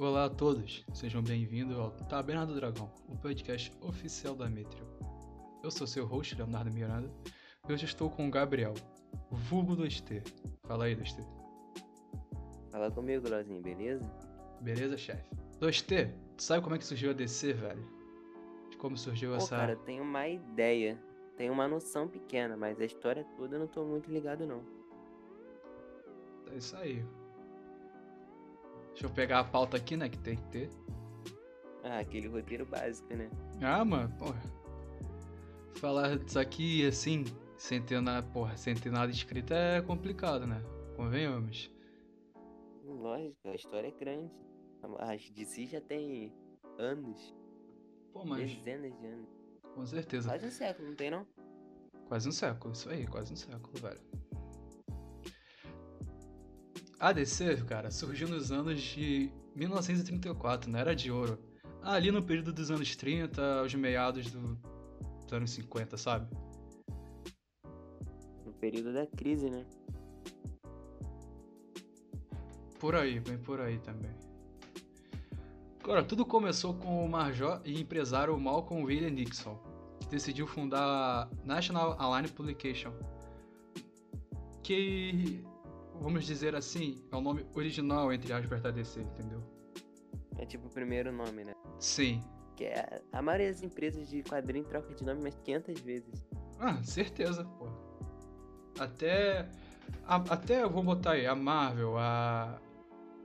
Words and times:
Olá 0.00 0.24
a 0.24 0.30
todos, 0.30 0.82
sejam 0.94 1.22
bem-vindos 1.22 1.78
ao 1.78 1.90
Taberna 1.90 2.46
do 2.46 2.54
Dragão, 2.54 2.90
o 3.06 3.14
podcast 3.18 3.70
oficial 3.82 4.34
da 4.34 4.48
Metro. 4.48 4.82
Eu 5.62 5.70
sou 5.70 5.86
seu 5.86 6.06
host, 6.06 6.34
Leonardo 6.34 6.72
Miranda, 6.72 7.12
e 7.68 7.70
hoje 7.74 7.84
estou 7.84 8.08
com 8.08 8.26
o 8.26 8.30
Gabriel, 8.30 8.72
vulgo 9.30 9.76
do 9.76 9.86
Estê. 9.86 10.22
Fala 10.62 10.86
aí, 10.86 10.96
2T. 10.96 11.22
Fala 12.70 12.90
comigo, 12.90 13.28
Lozinho, 13.28 13.60
beleza? 13.60 14.10
Beleza, 14.62 14.96
chefe? 14.96 15.36
2T, 15.60 16.14
tu 16.34 16.42
sabe 16.42 16.62
como 16.62 16.76
é 16.76 16.78
que 16.78 16.86
surgiu 16.86 17.10
a 17.10 17.12
DC, 17.12 17.52
velho? 17.52 17.86
De 18.70 18.78
como 18.78 18.96
surgiu 18.96 19.32
Pô, 19.32 19.36
essa... 19.36 19.54
cara, 19.54 19.72
eu 19.72 19.80
tenho 19.80 20.02
uma 20.02 20.26
ideia, 20.26 20.98
tenho 21.36 21.52
uma 21.52 21.68
noção 21.68 22.08
pequena, 22.08 22.56
mas 22.56 22.80
a 22.80 22.86
história 22.86 23.22
toda 23.36 23.56
eu 23.56 23.60
não 23.60 23.66
tô 23.66 23.84
muito 23.84 24.10
ligado, 24.10 24.46
não. 24.46 24.64
É 26.50 26.56
isso 26.56 26.74
aí. 26.74 27.04
Deixa 29.00 29.10
eu 29.10 29.16
pegar 29.16 29.40
a 29.40 29.44
pauta 29.44 29.78
aqui, 29.78 29.96
né, 29.96 30.10
que 30.10 30.18
tem 30.18 30.36
que 30.36 30.42
ter. 30.50 30.70
Ah, 31.82 32.00
aquele 32.00 32.28
roteiro 32.28 32.66
básico, 32.66 33.08
né? 33.16 33.30
Ah, 33.62 33.82
mano, 33.82 34.14
porra. 34.18 34.38
Falar 35.76 36.18
disso 36.18 36.38
aqui, 36.38 36.86
assim, 36.86 37.24
sem 37.56 37.80
ter 37.80 38.02
nada, 38.02 38.26
porra, 38.26 38.58
sem 38.58 38.74
ter 38.74 38.92
nada 38.92 39.10
escrito 39.10 39.54
é 39.54 39.80
complicado, 39.80 40.46
né? 40.46 40.62
Convenhamos. 40.96 41.74
Lógico, 42.84 43.48
a 43.48 43.54
história 43.54 43.88
é 43.88 43.90
grande. 43.90 44.30
A 44.98 45.16
DC 45.16 45.64
já 45.64 45.80
tem 45.80 46.30
anos, 46.76 47.34
Pô, 48.12 48.22
mas 48.26 48.52
dezenas 48.52 48.92
de 49.00 49.06
anos. 49.06 49.28
com 49.74 49.86
certeza. 49.86 50.28
Quase 50.28 50.46
um 50.46 50.50
século, 50.50 50.88
não 50.88 50.94
tem 50.94 51.10
não? 51.10 51.26
Quase 52.06 52.28
um 52.28 52.32
século, 52.32 52.74
isso 52.74 52.90
aí, 52.90 53.06
quase 53.06 53.32
um 53.32 53.36
século, 53.36 53.72
velho. 53.80 54.00
A 57.00 57.12
DC, 57.12 57.56
cara, 57.64 57.90
surgiu 57.90 58.28
nos 58.28 58.52
anos 58.52 58.78
de 58.80 59.32
1934, 59.56 60.70
na 60.70 60.80
Era 60.80 60.94
de 60.94 61.10
Ouro. 61.10 61.38
Ali 61.82 62.10
no 62.12 62.22
período 62.22 62.52
dos 62.52 62.70
anos 62.70 62.94
30, 62.94 63.60
aos 63.60 63.74
meados 63.74 64.30
do- 64.30 64.58
dos 65.24 65.32
anos 65.32 65.50
50, 65.50 65.96
sabe? 65.96 66.28
No 68.44 68.52
período 68.52 68.92
da 68.92 69.06
crise, 69.06 69.48
né? 69.48 69.64
Por 72.78 72.94
aí, 72.94 73.18
bem 73.18 73.38
por 73.38 73.60
aí 73.60 73.78
também. 73.78 74.10
Agora, 75.82 76.04
tudo 76.04 76.26
começou 76.26 76.74
com 76.74 77.02
o 77.04 77.08
major 77.08 77.62
e 77.64 77.80
empresário 77.80 78.38
Malcolm 78.38 78.84
William 78.84 79.10
Nixon, 79.10 79.58
que 80.00 80.08
decidiu 80.08 80.46
fundar 80.46 80.82
a 80.82 81.28
National 81.46 81.96
Align 81.98 82.28
Publication, 82.28 82.92
que, 84.62 85.42
vamos 86.00 86.24
dizer 86.26 86.54
assim, 86.56 87.02
é 87.12 87.16
o 87.16 87.20
nome 87.20 87.46
original, 87.54 88.12
entre 88.12 88.32
aspas, 88.32 88.60
da 88.60 88.70
DC, 88.70 89.00
entendeu? 89.00 89.42
É 90.38 90.46
tipo 90.46 90.66
o 90.66 90.70
primeiro 90.70 91.12
nome, 91.12 91.44
né? 91.44 91.52
Sim. 91.78 92.20
Que 92.56 92.64
é, 92.64 93.02
a 93.12 93.22
maioria 93.22 93.50
das 93.52 93.62
empresas 93.62 94.08
de 94.08 94.22
quadrinho 94.22 94.64
troca 94.64 94.92
de 94.94 95.04
nome 95.04 95.22
mais 95.22 95.34
500 95.44 95.80
vezes. 95.80 96.26
Ah, 96.58 96.82
certeza, 96.82 97.44
pô. 97.58 97.68
Até, 98.78 99.48
a- 100.06 100.16
até 100.34 100.62
eu 100.62 100.70
vou 100.70 100.82
botar 100.82 101.12
aí, 101.12 101.26
a 101.26 101.34
Marvel, 101.34 101.96
a 101.98 102.58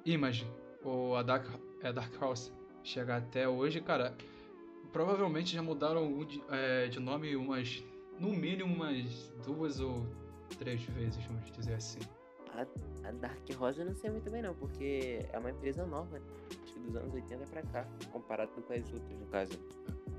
Image, 0.05 0.45
ou 0.83 1.15
a 1.15 1.23
Dark, 1.23 1.45
é, 1.81 1.91
Dark 1.93 2.21
Horse, 2.21 2.51
chegar 2.83 3.17
até 3.17 3.47
hoje, 3.47 3.81
cara, 3.81 4.15
provavelmente 4.91 5.53
já 5.53 5.61
mudaram 5.61 6.23
de, 6.25 6.41
é, 6.49 6.87
de 6.87 6.99
nome 6.99 7.35
umas, 7.35 7.83
no 8.19 8.29
mínimo 8.29 8.73
umas 8.73 9.29
duas 9.45 9.79
ou 9.79 10.05
três 10.59 10.81
vezes, 10.83 11.23
vamos 11.25 11.51
dizer 11.51 11.73
assim. 11.75 11.99
A, 12.55 13.07
a 13.07 13.11
Dark 13.11 13.49
Rosa 13.57 13.81
eu 13.81 13.85
não 13.87 13.95
sei 13.95 14.09
muito 14.09 14.29
bem 14.31 14.41
não, 14.41 14.53
porque 14.55 15.19
é 15.31 15.37
uma 15.37 15.51
empresa 15.51 15.85
nova, 15.85 16.17
né? 16.17 16.25
Acho 16.63 16.73
que 16.73 16.79
dos 16.79 16.95
anos 16.95 17.13
80 17.13 17.45
pra 17.45 17.61
cá, 17.63 17.87
comparado 18.11 18.51
com 18.51 18.73
as 18.73 18.91
outras, 18.93 19.19
no 19.19 19.25
caso. 19.27 19.51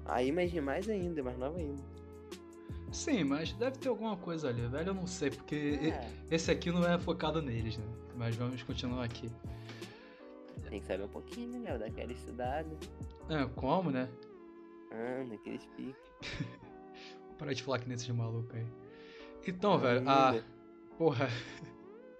A 0.05 0.23
Image 0.23 0.61
mais 0.61 0.89
ainda, 0.89 1.23
mais 1.23 1.37
nova 1.39 1.59
ainda. 1.59 1.83
Sim, 2.93 3.25
mas 3.25 3.53
deve 3.55 3.79
ter 3.79 3.89
alguma 3.89 4.17
coisa 4.17 4.49
ali, 4.49 4.67
velho, 4.67 4.91
eu 4.91 4.95
não 4.95 5.07
sei, 5.07 5.31
porque 5.31 5.79
É, 5.83 6.11
esse 6.31 6.51
aqui 6.51 6.71
não 6.71 6.85
é 6.87 6.99
focado 6.99 7.43
neles, 7.43 7.77
né? 7.77 7.85
Mas 8.17 8.37
vamos 8.37 8.63
continuar 8.63 9.05
aqui. 9.05 9.31
tem 10.69 10.81
que 10.81 10.87
saber 10.87 11.05
um 11.05 11.09
pouquinho, 11.09 11.59
né? 11.61 11.77
Daquela 11.77 12.13
estudada. 12.13 12.69
É, 13.29 13.45
como, 13.57 13.91
né? 13.91 14.09
Ah, 14.93 15.25
naqueles 15.29 15.67
piques. 15.77 15.97
Parar 17.39 17.53
de 17.53 17.63
falar 17.63 17.81
que 17.81 17.89
nesses 17.89 18.09
malucos 18.09 18.55
aí. 18.55 18.67
Então, 19.47 19.79
velho, 19.79 20.09
a. 20.09 20.43
Porra. 20.97 21.29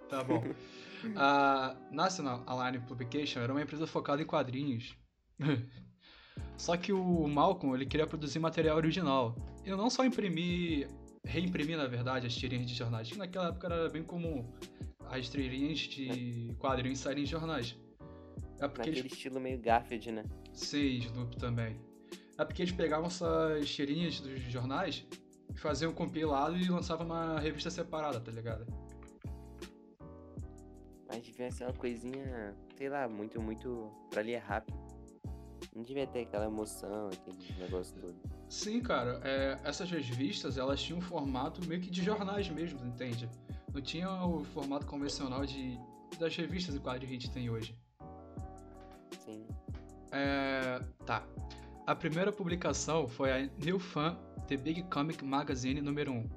Tá 0.09 0.23
bom. 0.23 0.43
A 1.15 1.75
National 1.91 2.43
Align 2.47 2.79
Publication 2.79 3.41
era 3.41 3.53
uma 3.53 3.61
empresa 3.61 3.85
focada 3.85 4.21
em 4.21 4.25
quadrinhos. 4.25 4.97
Só 6.57 6.75
que 6.75 6.91
o 6.91 7.27
Malcolm, 7.27 7.75
ele 7.75 7.85
queria 7.85 8.07
produzir 8.07 8.39
material 8.39 8.77
original. 8.77 9.35
E 9.63 9.69
não 9.69 9.89
só 9.89 10.03
imprimir, 10.03 10.87
reimprimir, 11.23 11.77
na 11.77 11.85
verdade, 11.85 12.25
as 12.25 12.35
tirinhas 12.35 12.67
de 12.67 12.73
jornais. 12.73 13.11
Que 13.11 13.17
naquela 13.17 13.49
época 13.49 13.67
era 13.67 13.89
bem 13.89 14.03
comum 14.03 14.51
as 15.09 15.29
tirinhas 15.29 15.79
de 15.79 16.55
quadrinhos 16.59 16.99
saírem 16.99 17.23
em 17.23 17.27
jornais. 17.27 17.77
É 18.59 18.67
porque 18.67 18.89
Naquele 18.89 18.99
eles... 18.99 19.13
estilo 19.13 19.39
meio 19.39 19.59
Garfield, 19.59 20.11
né? 20.11 20.23
Sim, 20.53 20.97
Snoop 20.97 21.37
também. 21.37 21.79
É 22.37 22.45
porque 22.45 22.63
eles 22.63 22.73
pegavam 22.73 23.07
essas 23.07 23.69
tirinhas 23.69 24.19
dos 24.19 24.41
jornais, 24.43 25.05
faziam 25.55 25.91
um 25.91 25.95
compilado 25.95 26.57
e 26.57 26.67
lançavam 26.69 27.05
uma 27.05 27.39
revista 27.39 27.69
separada, 27.69 28.19
tá 28.19 28.31
ligado? 28.31 28.65
Mas 31.17 31.25
devia 31.25 31.49
ser 31.49 31.63
uma 31.63 31.73
coisinha, 31.73 32.55
sei 32.75 32.89
lá, 32.89 33.09
muito, 33.09 33.41
muito 33.41 33.91
pra 34.11 34.21
ler 34.21 34.37
rápido. 34.37 34.77
Não 35.75 35.81
devia 35.81 36.05
ter 36.05 36.21
aquela 36.21 36.45
emoção, 36.45 37.07
aquele 37.07 37.59
negócio 37.59 37.95
todo. 37.99 38.15
Sim, 38.47 38.79
cara, 38.81 39.19
é, 39.23 39.57
essas 39.63 39.89
revistas 39.89 40.59
elas 40.59 40.79
tinham 40.79 40.99
um 40.99 41.01
formato 41.01 41.65
meio 41.67 41.81
que 41.81 41.89
de 41.89 42.03
jornais 42.03 42.47
mesmo, 42.49 42.85
entende? 42.85 43.27
Não 43.73 43.81
tinha 43.81 44.11
o 44.11 44.43
formato 44.43 44.85
convencional 44.85 45.43
de, 45.43 45.79
das 46.19 46.35
revistas 46.35 46.75
e 46.75 46.79
quadrinhos 46.79 47.09
que 47.09 47.15
a 47.15 47.19
gente 47.19 47.31
tem 47.31 47.49
hoje. 47.49 47.75
Sim. 49.25 49.47
É, 50.11 50.79
tá. 51.03 51.27
A 51.87 51.95
primeira 51.95 52.31
publicação 52.31 53.07
foi 53.07 53.31
a 53.31 53.49
New 53.57 53.79
Fan 53.79 54.15
The 54.47 54.55
Big 54.55 54.83
Comic 54.83 55.25
Magazine 55.25 55.81
número 55.81 56.11
1. 56.11 56.29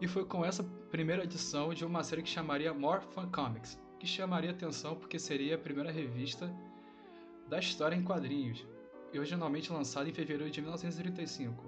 E 0.00 0.08
foi 0.08 0.24
com 0.24 0.44
essa 0.44 0.64
primeira 0.90 1.22
edição 1.22 1.72
de 1.72 1.84
uma 1.84 2.02
série 2.02 2.22
que 2.24 2.28
chamaria 2.28 2.74
More 2.74 3.04
Fun 3.12 3.30
Comics, 3.30 3.78
que 4.00 4.06
chamaria 4.06 4.50
atenção 4.50 4.96
porque 4.96 5.18
seria 5.18 5.56
a 5.56 5.58
primeira 5.58 5.92
revista 5.92 6.50
da 7.48 7.58
história 7.58 7.94
em 7.94 8.02
quadrinhos, 8.02 8.66
e 9.12 9.18
originalmente 9.18 9.70
lançada 9.70 10.08
em 10.08 10.12
fevereiro 10.12 10.50
de 10.50 10.60
1935. 10.62 11.62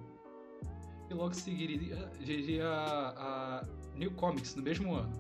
E 1.11 1.15
logo 1.15 1.35
seguiria 1.35 2.67
a, 2.67 3.61
a 3.61 3.69
New 3.95 4.13
Comics 4.13 4.55
no 4.55 4.63
mesmo 4.63 4.95
ano. 4.95 5.13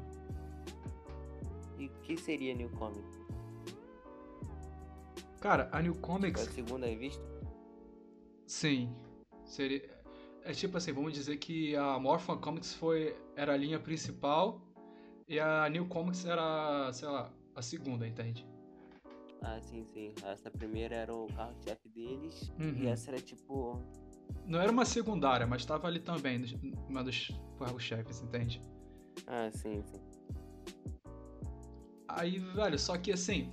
E 1.79 1.87
o 1.87 1.91
que 2.01 2.17
seria 2.17 2.55
New 2.55 2.71
Comic? 2.71 3.05
Cara, 5.41 5.69
a 5.71 5.83
New 5.83 5.97
Comics 5.97 6.49
a 6.49 6.51
segunda 6.51 6.87
revista? 6.87 7.23
Sim. 8.47 8.95
Seria. 9.45 9.83
É 10.45 10.53
tipo 10.53 10.79
assim, 10.79 10.93
vamos 10.93 11.13
dizer 11.13 11.37
que 11.37 11.77
a 11.77 11.99
Morphin 11.99 12.39
Comics 12.39 12.73
foi, 12.75 13.15
era 13.37 13.53
a 13.53 13.57
linha 13.57 13.79
principal 13.79 14.61
e 15.33 15.41
a 15.41 15.67
New 15.71 15.87
Comics 15.87 16.27
era, 16.27 16.93
sei 16.93 17.09
lá, 17.09 17.33
a 17.57 17.63
segunda, 17.63 18.07
entende? 18.07 18.47
Ah, 19.41 19.59
sim, 19.63 19.83
sim. 19.83 20.15
Essa 20.23 20.51
primeira 20.51 20.95
era 20.95 21.15
o 21.15 21.27
carro-chefe 21.29 21.89
deles. 21.89 22.53
Uhum. 22.61 22.83
E 22.83 22.87
essa 22.87 23.11
era 23.11 23.19
tipo. 23.19 23.83
Não 24.45 24.61
era 24.61 24.71
uma 24.71 24.85
secundária, 24.85 25.47
mas 25.47 25.63
estava 25.63 25.87
ali 25.87 26.01
também, 26.01 26.45
uma 26.87 27.03
dos 27.03 27.31
cargos-chefes, 27.59 28.21
entende? 28.21 28.61
Ah, 29.27 29.51
sim, 29.51 29.83
sim. 29.83 30.01
Aí, 32.09 32.39
velho, 32.39 32.79
só 32.79 32.99
que 32.99 33.11
assim, 33.11 33.51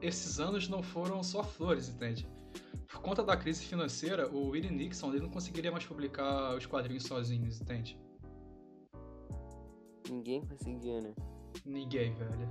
esses 0.00 0.40
anos 0.40 0.68
não 0.68 0.82
foram 0.82 1.22
só 1.22 1.44
flores, 1.44 1.90
entende? 1.90 2.26
Por 2.88 3.02
conta 3.02 3.22
da 3.22 3.36
crise 3.36 3.62
financeira, 3.62 4.26
o 4.30 4.48
Willie 4.48 4.70
Nixon 4.70 5.10
ele 5.10 5.20
não 5.20 5.30
conseguiria 5.30 5.70
mais 5.70 5.84
publicar 5.84 6.56
os 6.56 6.64
quadrinhos 6.64 7.02
sozinhos, 7.02 7.60
entende? 7.60 8.00
Ninguém 10.10 10.44
conseguia, 10.44 11.00
né? 11.00 11.14
Ninguém, 11.64 12.14
velho. 12.14 12.48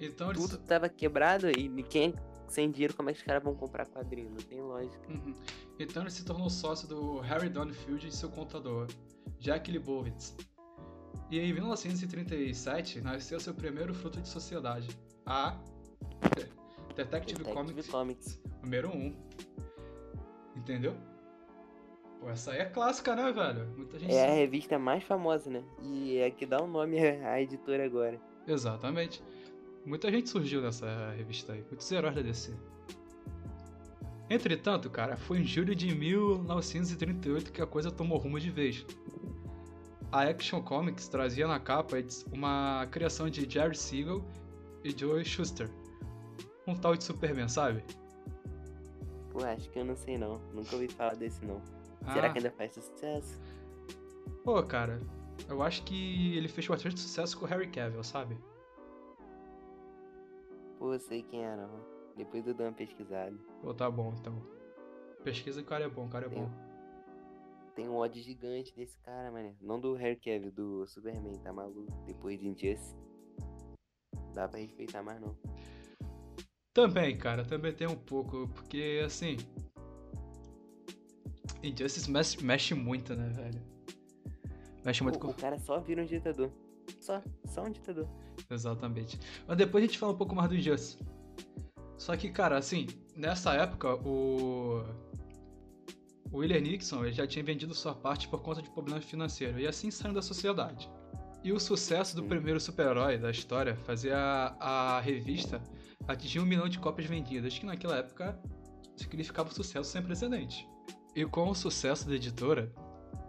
Então 0.00 0.30
eles... 0.30 0.42
Tudo 0.42 0.58
tava 0.58 0.88
quebrado 0.88 1.50
e 1.50 1.68
ninguém 1.68 2.14
sem 2.48 2.70
dinheiro, 2.70 2.94
como 2.94 3.10
é 3.10 3.12
que 3.12 3.18
os 3.18 3.24
caras 3.24 3.42
vão 3.42 3.54
comprar 3.54 3.86
quadrinho? 3.86 4.30
Não 4.30 4.36
tem 4.36 4.60
lógica. 4.60 5.10
Uhum. 5.10 5.34
Então 5.78 6.02
ele 6.02 6.10
se 6.10 6.24
tornou 6.24 6.48
sócio 6.48 6.86
do 6.86 7.20
Harry 7.20 7.48
Donfield 7.48 8.06
e 8.06 8.12
seu 8.12 8.28
contador, 8.30 8.86
Jack 9.38 9.70
Leibowitz. 9.70 10.36
E 11.30 11.40
em 11.40 11.52
1937 11.52 13.00
nasceu 13.00 13.40
seu 13.40 13.54
primeiro 13.54 13.94
fruto 13.94 14.20
de 14.20 14.28
sociedade, 14.28 14.88
a 15.26 15.58
Detective, 16.94 17.42
Detective 17.42 17.44
Comics 17.44 17.88
Comics. 17.88 18.40
número 18.62 18.90
1. 18.90 19.16
Entendeu? 20.56 20.96
Pô, 22.24 22.30
essa 22.30 22.52
aí 22.52 22.60
é 22.60 22.64
clássica, 22.64 23.14
né, 23.14 23.30
velho? 23.30 23.68
Muita 23.76 23.98
gente. 23.98 24.14
É 24.14 24.30
a 24.30 24.34
revista 24.34 24.78
mais 24.78 25.04
famosa, 25.04 25.50
né? 25.50 25.62
E 25.82 26.16
é 26.16 26.30
que 26.30 26.46
dá 26.46 26.62
o 26.62 26.66
nome 26.66 26.98
à 26.98 27.38
editora 27.38 27.84
agora. 27.84 28.18
Exatamente. 28.46 29.22
Muita 29.84 30.10
gente 30.10 30.30
surgiu 30.30 30.62
nessa 30.62 31.10
revista 31.10 31.52
aí, 31.52 31.62
muitos 31.68 31.92
heróis 31.92 32.14
da 32.14 32.22
DC. 32.22 32.54
Entretanto, 34.30 34.88
cara, 34.88 35.18
foi 35.18 35.40
em 35.40 35.44
julho 35.44 35.74
de 35.74 35.94
1938 35.94 37.52
que 37.52 37.60
a 37.60 37.66
coisa 37.66 37.90
tomou 37.90 38.16
rumo 38.16 38.40
de 38.40 38.50
vez. 38.50 38.86
A 40.10 40.22
Action 40.22 40.62
Comics 40.62 41.06
trazia 41.08 41.46
na 41.46 41.60
capa 41.60 41.98
uma 42.32 42.86
criação 42.90 43.28
de 43.28 43.46
Jerry 43.46 43.76
Siegel 43.76 44.24
e 44.82 44.98
Joe 44.98 45.22
Schuster. 45.22 45.68
Um 46.66 46.74
tal 46.74 46.96
de 46.96 47.04
Superman, 47.04 47.50
sabe? 47.50 47.84
Pô, 49.30 49.44
acho 49.44 49.68
que 49.68 49.78
eu 49.78 49.84
não 49.84 49.94
sei 49.94 50.16
não. 50.16 50.40
Nunca 50.54 50.74
ouvi 50.74 50.88
falar 50.88 51.16
desse 51.16 51.44
não. 51.44 51.60
Ah. 52.06 52.12
Será 52.12 52.30
que 52.30 52.38
ainda 52.38 52.50
faz 52.50 52.74
sucesso? 52.74 53.40
Pô, 54.42 54.62
cara, 54.62 55.00
eu 55.48 55.62
acho 55.62 55.82
que 55.84 56.36
ele 56.36 56.48
fez 56.48 56.66
bastante 56.66 57.00
sucesso 57.00 57.38
com 57.38 57.44
o 57.44 57.48
Harry 57.48 57.68
Cavill, 57.68 58.02
sabe? 58.02 58.38
Pô, 60.78 60.98
sei 60.98 61.22
quem 61.22 61.44
é 61.44 61.56
não. 61.56 61.70
Depois 62.16 62.46
eu 62.46 62.54
dou 62.54 62.66
uma 62.66 62.72
pesquisada. 62.72 63.36
Pô, 63.62 63.74
tá 63.74 63.90
bom, 63.90 64.12
então. 64.18 64.40
Pesquisa 65.24 65.60
o 65.60 65.64
cara 65.64 65.84
é 65.84 65.88
bom, 65.88 66.06
o 66.06 66.08
cara 66.10 66.26
é 66.26 66.28
tem, 66.28 66.38
bom. 66.38 66.50
Tem 67.74 67.88
um 67.88 67.96
ódio 67.96 68.22
gigante 68.22 68.74
desse 68.74 68.98
cara, 68.98 69.30
mano. 69.30 69.56
Não 69.60 69.80
do 69.80 69.94
Harry 69.94 70.16
Cavill, 70.16 70.52
do 70.52 70.86
Superman, 70.86 71.38
tá 71.38 71.52
maluco? 71.52 71.90
Depois 72.06 72.38
de 72.38 72.46
Injustice. 72.46 72.94
Dá 74.34 74.46
pra 74.46 74.58
respeitar 74.58 75.02
mais 75.02 75.20
não. 75.20 75.36
Também, 76.74 77.16
cara, 77.16 77.44
também 77.44 77.72
tem 77.72 77.86
um 77.86 77.96
pouco, 77.96 78.48
porque 78.48 79.00
assim. 79.04 79.36
Injustice 81.68 82.10
mexe, 82.10 82.42
mexe 82.42 82.74
muito, 82.74 83.14
né, 83.14 83.28
velho? 83.28 83.62
Mexe 84.84 85.02
muito 85.02 85.16
o, 85.16 85.18
com. 85.18 85.28
O 85.28 85.34
cara 85.34 85.58
só 85.58 85.80
vira 85.80 86.02
um 86.02 86.06
ditador. 86.06 86.50
Só, 87.00 87.22
só 87.46 87.64
um 87.64 87.70
ditador. 87.70 88.08
Exatamente. 88.50 89.18
Mas 89.46 89.56
depois 89.56 89.82
a 89.82 89.86
gente 89.86 89.98
fala 89.98 90.12
um 90.12 90.16
pouco 90.16 90.34
mais 90.34 90.48
do 90.48 90.56
Injustice. 90.56 90.98
Só 91.96 92.16
que, 92.16 92.28
cara, 92.28 92.58
assim, 92.58 92.86
nessa 93.16 93.54
época, 93.54 93.94
o. 93.94 94.84
O 96.30 96.38
William 96.38 96.60
Nixon 96.60 97.04
ele 97.04 97.12
já 97.12 97.28
tinha 97.28 97.44
vendido 97.44 97.72
sua 97.74 97.94
parte 97.94 98.26
por 98.26 98.42
conta 98.42 98.60
de 98.60 98.68
problemas 98.68 99.04
financeiros 99.04 99.60
e 99.60 99.68
assim 99.68 99.88
saindo 99.88 100.16
da 100.16 100.22
sociedade. 100.22 100.90
E 101.44 101.52
o 101.52 101.60
sucesso 101.60 102.16
do 102.16 102.24
primeiro 102.24 102.58
super-herói 102.58 103.18
da 103.18 103.30
história 103.30 103.76
fazia 103.76 104.16
a, 104.16 104.96
a 104.96 105.00
revista 105.00 105.62
atingir 106.08 106.40
um 106.40 106.44
milhão 106.44 106.68
de 106.68 106.80
cópias 106.80 107.08
vendidas, 107.08 107.56
que 107.56 107.64
naquela 107.64 107.98
época 107.98 108.36
significava 108.96 109.48
um 109.48 109.52
sucesso 109.52 109.88
sem 109.88 110.02
precedente. 110.02 110.68
E 111.14 111.24
com 111.24 111.48
o 111.48 111.54
sucesso 111.54 112.08
da 112.08 112.16
editora, 112.16 112.72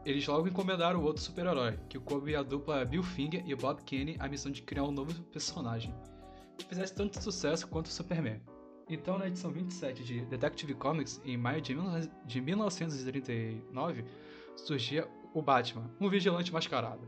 eles 0.03 0.25
logo 0.27 0.47
encomendaram 0.47 1.03
outro 1.03 1.21
super-herói, 1.21 1.77
que 1.87 1.99
coube 1.99 2.35
a 2.35 2.41
dupla 2.41 2.83
Bill 2.83 3.03
Finger 3.03 3.43
e 3.45 3.53
Bob 3.53 3.81
Kane 3.83 4.17
a 4.19 4.27
missão 4.27 4.51
de 4.51 4.63
criar 4.63 4.85
um 4.85 4.91
novo 4.91 5.13
personagem, 5.25 5.93
que 6.57 6.65
fizesse 6.65 6.95
tanto 6.95 7.21
sucesso 7.21 7.67
quanto 7.67 7.85
o 7.85 7.89
Superman. 7.89 8.41
Então, 8.89 9.19
na 9.19 9.27
edição 9.27 9.51
27 9.51 10.03
de 10.03 10.25
Detective 10.25 10.73
Comics, 10.73 11.21
em 11.23 11.37
maio 11.37 11.61
de 11.61 12.41
1939, 12.41 14.05
surgia 14.55 15.07
o 15.33 15.41
Batman, 15.41 15.89
um 15.99 16.09
vigilante 16.09 16.51
mascarado. 16.51 17.07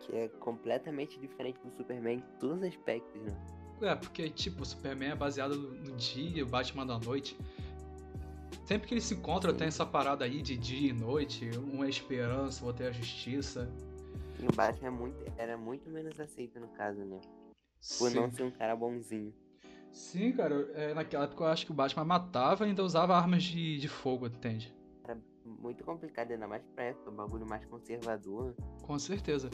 Que 0.00 0.14
é 0.14 0.28
completamente 0.28 1.18
diferente 1.18 1.58
do 1.60 1.70
Superman 1.70 2.18
em 2.18 2.38
todos 2.38 2.58
os 2.58 2.64
aspectos, 2.64 3.20
né? 3.22 3.36
É, 3.80 3.94
porque, 3.94 4.28
tipo, 4.28 4.62
o 4.62 4.66
Superman 4.66 5.10
é 5.10 5.14
baseado 5.14 5.54
no 5.56 5.96
dia, 5.96 6.42
o 6.44 6.48
Batman 6.48 6.86
da 6.86 6.98
noite. 6.98 7.36
Sempre 8.68 8.86
que 8.86 8.92
eles 8.92 9.04
se 9.04 9.14
encontram, 9.14 9.54
tem 9.54 9.66
essa 9.66 9.86
parada 9.86 10.26
aí 10.26 10.42
de 10.42 10.54
dia 10.54 10.90
e 10.90 10.92
noite, 10.92 11.48
uma 11.56 11.86
é 11.86 11.88
esperança, 11.88 12.66
outra 12.66 12.84
é 12.84 12.88
a 12.90 12.92
justiça. 12.92 13.66
E 14.38 14.44
o 14.44 14.54
Batman 14.54 14.88
é 14.88 14.90
muito, 14.90 15.32
era 15.38 15.56
muito 15.56 15.88
menos 15.88 16.20
aceito 16.20 16.60
no 16.60 16.68
caso, 16.68 17.02
né? 17.02 17.18
Por 17.98 18.10
Sim. 18.10 18.16
não 18.16 18.30
ser 18.30 18.42
um 18.42 18.50
cara 18.50 18.76
bonzinho. 18.76 19.32
Sim, 19.90 20.32
cara, 20.32 20.70
é, 20.74 20.92
naquela 20.92 21.24
época 21.24 21.44
eu 21.44 21.48
acho 21.48 21.64
que 21.64 21.72
o 21.72 21.74
Batman 21.74 22.04
matava 22.04 22.66
e 22.66 22.68
ainda 22.68 22.84
usava 22.84 23.16
armas 23.16 23.44
de, 23.44 23.78
de 23.78 23.88
fogo, 23.88 24.26
entende? 24.26 24.70
Era 25.02 25.18
muito 25.46 25.82
complicado, 25.82 26.32
ainda 26.32 26.46
mais 26.46 26.62
pra 26.74 26.84
época, 26.84 27.10
um 27.10 27.16
bagulho 27.16 27.46
mais 27.48 27.64
conservador. 27.64 28.54
Com 28.82 28.98
certeza. 28.98 29.48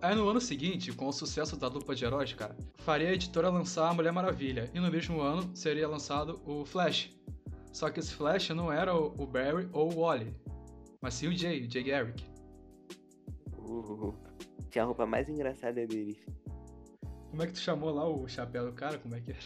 Aí 0.00 0.14
no 0.14 0.26
ano 0.26 0.40
seguinte, 0.40 0.94
com 0.94 1.08
o 1.08 1.12
sucesso 1.12 1.58
da 1.58 1.68
dupla 1.68 1.94
de 1.94 2.06
heróis, 2.06 2.32
cara, 2.32 2.56
faria 2.76 3.10
a 3.10 3.12
editora 3.12 3.50
lançar 3.50 3.90
a 3.90 3.92
Mulher 3.92 4.12
Maravilha, 4.12 4.70
e 4.72 4.80
no 4.80 4.90
mesmo 4.90 5.20
ano 5.20 5.54
seria 5.54 5.86
lançado 5.86 6.40
o 6.46 6.64
Flash. 6.64 7.14
Só 7.76 7.90
que 7.90 8.00
esse 8.00 8.14
Flash 8.14 8.48
não 8.48 8.72
era 8.72 8.96
o 8.96 9.26
Barry 9.26 9.68
ou 9.70 9.92
o 9.92 10.00
Wally, 10.00 10.34
mas 10.98 11.12
sim 11.12 11.28
o 11.28 11.36
Jay, 11.36 11.66
o 11.66 11.70
Jay 11.70 11.82
Garrick. 11.82 12.24
Uh, 13.52 14.14
tinha 14.70 14.82
a 14.82 14.86
roupa 14.86 15.04
mais 15.04 15.28
engraçada 15.28 15.86
deles. 15.86 16.16
Como 17.28 17.42
é 17.42 17.46
que 17.46 17.52
tu 17.52 17.58
chamou 17.58 17.90
lá 17.90 18.08
o 18.08 18.26
chapéu 18.26 18.64
do 18.64 18.72
cara? 18.72 18.96
Como 18.98 19.14
é 19.14 19.20
que 19.20 19.32
era? 19.32 19.40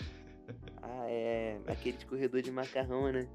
Ah, 0.81 1.07
é. 1.09 1.61
Aquele 1.67 1.97
escorredor 1.97 2.41
de 2.41 2.53
macarrão, 2.53 3.11
né? 3.11 3.29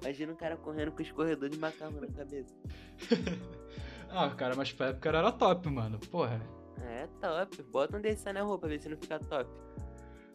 Imagina 0.00 0.32
um 0.32 0.36
cara 0.36 0.56
correndo 0.56 0.92
com 0.92 1.02
escorredor 1.02 1.48
de 1.48 1.58
macarrão 1.58 2.00
na 2.00 2.06
cabeça. 2.06 2.54
ah, 4.08 4.30
cara, 4.30 4.54
mas 4.54 4.72
pra 4.72 4.90
época 4.90 5.08
era 5.08 5.32
top, 5.32 5.68
mano. 5.68 5.98
Porra. 6.12 6.40
É, 6.82 7.08
top. 7.20 7.60
Bota 7.64 7.96
um 7.96 8.00
desse 8.00 8.32
na 8.32 8.42
roupa, 8.42 8.68
ver 8.68 8.80
se 8.80 8.88
não 8.88 8.96
fica 8.98 9.18
top. 9.18 9.50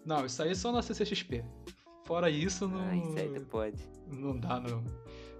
Não, 0.05 0.25
isso 0.25 0.43
aí 0.43 0.51
é 0.51 0.55
só 0.55 0.73
na 0.73 0.81
CCXP. 0.81 1.45
Fora 2.05 2.29
isso, 2.29 2.67
não. 2.67 2.81
Ah, 2.81 2.95
isso 2.95 3.17
aí 3.17 3.29
tu 3.33 3.45
pode. 3.45 3.81
Não 4.11 4.37
dá, 4.37 4.59
não. 4.59 4.83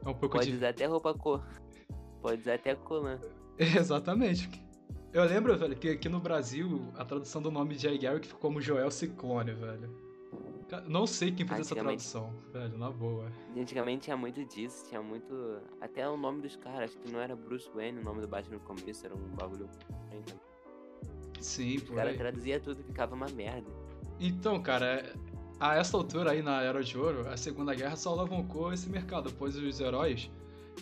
É 0.06 0.10
um 0.10 0.14
pouco 0.14 0.38
Pode 0.38 0.50
de... 0.50 0.58
usar 0.58 0.70
até 0.70 0.86
roupa 0.86 1.14
cor. 1.14 1.44
Pode 2.22 2.42
usar 2.42 2.56
até 2.56 2.76
colã. 2.76 3.20
Exatamente. 3.58 4.50
Eu 5.12 5.24
lembro, 5.26 5.58
velho, 5.58 5.76
que 5.76 5.90
aqui 5.90 6.10
no 6.10 6.20
Brasil 6.20 6.92
a 6.96 7.06
tradução 7.06 7.42
do 7.42 7.52
nome 7.52 7.76
de 7.76 7.84
Jay 7.84 7.98
Garrick 7.98 8.28
ficou 8.28 8.42
como 8.42 8.62
Joel 8.62 8.90
Ciclone, 8.90 9.54
velho. 9.54 10.14
Não 10.88 11.06
sei 11.06 11.32
quem 11.32 11.46
fez 11.46 11.60
essa 11.62 11.76
tradução, 11.76 12.34
velho, 12.52 12.76
na 12.78 12.90
boa. 12.90 13.32
Antigamente 13.56 14.06
tinha 14.06 14.18
muito 14.18 14.44
disso, 14.44 14.86
tinha 14.90 15.02
muito. 15.02 15.62
Até 15.80 16.10
o 16.10 16.18
nome 16.18 16.42
dos 16.42 16.56
caras, 16.56 16.90
acho 16.90 16.98
que 16.98 17.12
não 17.12 17.20
era 17.20 17.36
Bruce 17.36 17.70
Wayne, 17.76 18.00
o 18.00 18.04
nome 18.04 18.22
do 18.22 18.28
Batman 18.28 18.56
no 18.56 18.62
começo, 18.62 19.06
era 19.06 19.14
um 19.14 19.36
bagulho. 19.36 19.70
Sim, 21.40 21.80
pô. 21.82 21.94
O 21.94 21.96
cara 21.96 22.16
traduzia 22.16 22.60
tudo 22.60 22.84
ficava 22.84 23.14
uma 23.14 23.28
merda. 23.28 23.70
Então, 24.20 24.60
cara, 24.64 25.14
a 25.64 25.76
essa 25.78 25.96
altura 25.96 26.32
aí 26.32 26.42
na 26.42 26.62
Era 26.62 26.84
de 26.84 26.98
Ouro, 26.98 27.26
a 27.30 27.38
Segunda 27.38 27.74
Guerra 27.74 27.96
só 27.96 28.10
alavancou 28.10 28.74
esse 28.74 28.90
mercado, 28.90 29.32
pois 29.40 29.56
os 29.56 29.80
heróis 29.80 30.30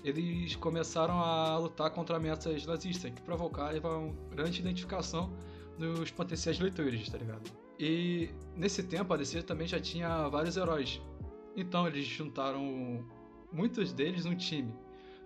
eles 0.03 0.55
começaram 0.55 1.19
a 1.19 1.55
lutar 1.59 1.91
contra 1.91 2.17
ameaças 2.17 2.65
nazistas, 2.65 3.11
que 3.11 3.21
provocavam 3.21 4.15
grande 4.31 4.59
identificação 4.59 5.31
dos 5.77 6.09
potenciais 6.09 6.59
leitores, 6.59 7.07
tá 7.07 7.19
ligado? 7.19 7.47
E 7.79 8.31
nesse 8.55 8.81
tempo 8.81 9.13
a 9.13 9.17
DC 9.17 9.43
também 9.43 9.67
já 9.67 9.79
tinha 9.79 10.27
vários 10.29 10.57
heróis. 10.57 10.99
Então 11.55 11.85
eles 11.85 12.05
juntaram 12.05 13.05
muitos 13.51 13.93
deles 13.93 14.25
num 14.25 14.35
time. 14.35 14.73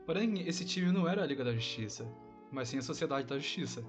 Porém, 0.05 0.45
esse 0.45 0.65
time 0.65 0.91
não 0.91 1.07
era 1.07 1.23
a 1.23 1.25
Liga 1.25 1.45
da 1.45 1.53
Justiça, 1.53 2.05
mas 2.51 2.67
sim 2.67 2.77
a 2.77 2.81
Sociedade 2.81 3.25
da 3.25 3.37
Justiça. 3.39 3.81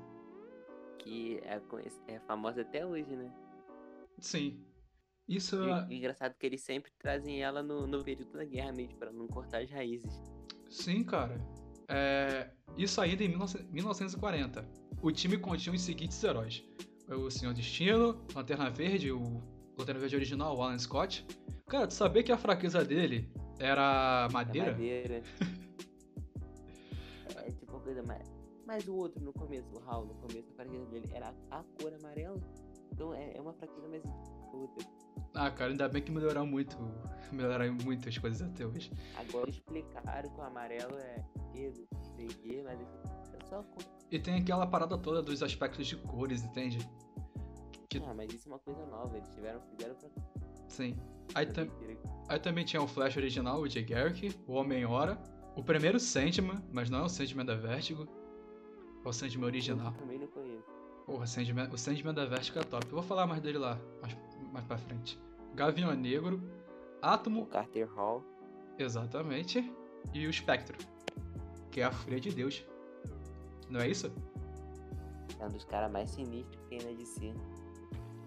Que 0.98 1.40
é, 1.42 1.60
é 2.06 2.20
famosa 2.20 2.60
até 2.60 2.86
hoje, 2.86 3.16
né? 3.16 3.32
Sim. 4.20 4.65
Isso 5.28 5.56
e, 5.64 5.70
é... 5.70 5.96
engraçado 5.96 6.34
que 6.38 6.46
eles 6.46 6.60
sempre 6.60 6.92
trazem 6.98 7.42
ela 7.42 7.62
no, 7.62 7.86
no 7.86 8.02
período 8.04 8.32
da 8.32 8.44
guerra 8.44 8.72
mesmo, 8.72 8.96
para 8.96 9.12
não 9.12 9.26
cortar 9.26 9.62
as 9.62 9.70
raízes. 9.70 10.20
Sim, 10.70 11.02
cara. 11.02 11.40
É... 11.88 12.50
Isso 12.76 13.00
ainda 13.00 13.24
em 13.24 13.28
1940. 13.28 14.68
O 15.02 15.10
time 15.10 15.38
continha 15.38 15.74
os 15.74 15.82
seguintes 15.82 16.22
heróis: 16.22 16.64
o 17.08 17.30
Senhor 17.30 17.54
Destino, 17.54 18.24
Lanterna 18.34 18.70
Verde, 18.70 19.10
o 19.10 19.42
Lanterna 19.78 20.00
Verde 20.00 20.16
original, 20.16 20.56
o 20.56 20.62
Alan 20.62 20.78
Scott. 20.78 21.26
Cara, 21.66 21.86
tu 21.86 21.94
sabia 21.94 22.22
que 22.22 22.32
a 22.32 22.38
fraqueza 22.38 22.84
dele 22.84 23.28
era 23.58 24.28
madeira? 24.32 24.68
É 24.68 24.72
madeira. 24.72 25.22
é 27.36 27.50
tipo 27.50 27.80
coisa 27.80 28.02
mais. 28.02 28.28
Mas 28.66 28.86
o 28.88 28.96
outro 28.96 29.22
no 29.22 29.32
começo, 29.32 29.68
o 29.74 29.82
Hal, 29.88 30.06
no 30.06 30.14
começo, 30.14 30.50
a 30.50 30.54
fraqueza 30.54 30.84
dele 30.86 31.08
era 31.12 31.32
a 31.50 31.62
cor 31.80 31.94
amarela. 31.94 32.40
Então 32.92 33.14
é, 33.14 33.36
é 33.36 33.40
uma 33.40 33.52
fraqueza 33.52 33.88
mais 33.88 34.02
outra. 34.52 34.95
Ah, 35.36 35.50
cara, 35.50 35.70
ainda 35.70 35.88
bem 35.88 36.02
que 36.02 36.10
melhoraram 36.10 36.46
muito. 36.46 36.76
Melhoraram 37.30 37.76
muitas 37.84 38.16
coisas 38.16 38.40
até 38.40 38.66
hoje. 38.66 38.90
Agora 39.16 39.50
explicaram 39.50 40.30
que 40.30 40.40
o 40.40 40.42
amarelo 40.42 40.96
é 40.96 41.24
medo, 41.52 41.86
sei 42.16 42.26
o 42.60 42.64
mas 42.64 42.80
é 42.80 43.44
só 43.46 43.62
cor. 43.62 43.84
E 44.10 44.18
tem 44.18 44.36
aquela 44.36 44.66
parada 44.66 44.96
toda 44.96 45.22
dos 45.22 45.42
aspectos 45.42 45.86
de 45.86 45.96
cores, 45.96 46.42
entende? 46.42 46.78
Que... 47.88 47.98
Ah, 47.98 48.14
mas 48.14 48.32
isso 48.32 48.48
é 48.48 48.52
uma 48.52 48.58
coisa 48.60 48.86
nova, 48.86 49.16
eles 49.16 49.28
tiveram, 49.30 49.60
fizeram 49.60 49.94
pra... 49.96 50.08
Sim. 50.68 50.96
Aí, 51.34 51.46
tam... 51.46 51.68
Aí 52.28 52.38
também 52.38 52.64
tinha 52.64 52.80
o 52.80 52.86
Flash 52.86 53.16
original, 53.16 53.60
o 53.60 53.68
Jay 53.68 53.84
Garrick, 53.84 54.34
o 54.46 54.54
Homem-Hora, 54.54 55.20
o 55.56 55.62
primeiro 55.62 55.98
Sandman, 55.98 56.62
mas 56.72 56.88
não 56.88 57.00
é 57.00 57.02
o 57.02 57.08
Sandman 57.08 57.44
da 57.44 57.56
Vertigo, 57.56 58.06
é 59.04 59.08
o 59.08 59.12
Sandman 59.12 59.46
original. 59.46 59.92
Eu 59.92 59.98
também 59.98 60.18
não 60.18 60.28
conheço. 60.28 60.64
Porra, 61.04 61.26
Sandman, 61.26 61.68
o 61.72 61.78
Sandman 61.78 62.14
da 62.14 62.24
Vertigo 62.24 62.58
é 62.58 62.62
top. 62.62 62.86
Eu 62.86 62.94
vou 62.94 63.02
falar 63.02 63.26
mais 63.26 63.40
dele 63.40 63.58
lá, 63.58 63.78
mais, 64.00 64.16
mais 64.52 64.64
pra 64.64 64.78
frente. 64.78 65.18
Gavião 65.54 65.94
Negro, 65.94 66.42
Átomo... 67.00 67.42
O 67.42 67.46
Carter 67.46 67.88
Hall. 67.94 68.22
Exatamente. 68.78 69.72
E 70.12 70.26
o 70.26 70.30
Espectro, 70.30 70.76
que 71.70 71.80
é 71.80 71.84
a 71.84 71.90
Fúria 71.90 72.20
de 72.20 72.30
Deus. 72.30 72.64
Não 73.68 73.80
é 73.80 73.88
isso? 73.88 74.12
É 75.40 75.44
um 75.44 75.48
dos 75.48 75.64
caras 75.64 75.90
mais 75.90 76.10
sinistros 76.10 76.56
que 76.56 76.68
tem 76.68 76.78
na 76.78 76.96
DC. 76.96 77.34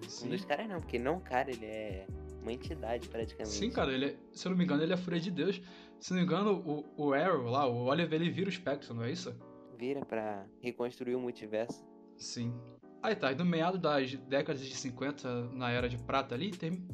Sim. 0.08 0.28
Um 0.28 0.30
dos 0.32 0.46
caras 0.46 0.68
não, 0.68 0.80
porque 0.80 1.00
não, 1.00 1.20
cara, 1.20 1.50
ele 1.50 1.66
é. 1.66 2.08
uma 2.42 2.52
entidade 2.52 3.08
praticamente. 3.10 3.56
Sim, 3.56 3.70
cara, 3.70 3.92
ele 3.92 4.06
é, 4.06 4.18
se 4.32 4.48
eu 4.48 4.52
não 4.52 4.58
me 4.58 4.64
engano, 4.64 4.84
ele 4.84 4.94
é 4.94 4.98
fúria 4.98 5.20
de 5.20 5.32
Deus. 5.32 5.62
Se 6.00 6.12
não 6.12 6.20
me 6.20 6.26
engano, 6.26 6.86
o, 6.98 7.08
o 7.08 7.14
Arrow 7.14 7.50
lá, 7.50 7.68
o 7.68 7.86
Oliver, 7.86 8.22
ele 8.22 8.32
vira 8.32 8.48
o 8.48 8.50
espectro, 8.50 8.94
não 8.94 9.04
é 9.04 9.12
isso? 9.12 9.36
Vira 9.78 10.06
pra 10.06 10.46
reconstruir 10.62 11.16
o 11.16 11.20
multiverso. 11.20 11.86
Sim. 12.18 12.54
Aí 13.02 13.16
tá, 13.16 13.32
e 13.32 13.36
no 13.36 13.46
meado 13.46 13.78
das 13.78 14.14
décadas 14.14 14.62
de 14.62 14.76
50, 14.76 15.52
na 15.52 15.72
era 15.72 15.88
de 15.88 15.98
prata 15.98 16.36
ali, 16.36 16.52
tem. 16.52 16.86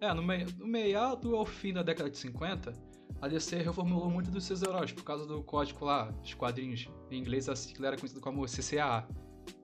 É, 0.00 0.12
no, 0.12 0.22
mei... 0.22 0.46
no 0.58 0.66
meado 0.66 1.36
ao 1.36 1.44
fim 1.44 1.72
da 1.72 1.82
década 1.82 2.10
de 2.10 2.16
50, 2.16 2.72
a 3.20 3.28
DC 3.28 3.56
reformulou 3.58 4.10
muito 4.10 4.30
dos 4.30 4.44
seus 4.44 4.62
heróis 4.62 4.92
por 4.92 5.04
causa 5.04 5.26
do 5.26 5.42
código 5.42 5.84
lá, 5.84 6.10
dos 6.10 6.34
quadrinhos. 6.34 6.88
Em 7.10 7.18
inglês, 7.18 7.48
a 7.48 7.56
sigla 7.56 7.88
era 7.88 7.96
conhecida 7.96 8.20
como 8.20 8.44
CCAA, 8.46 9.06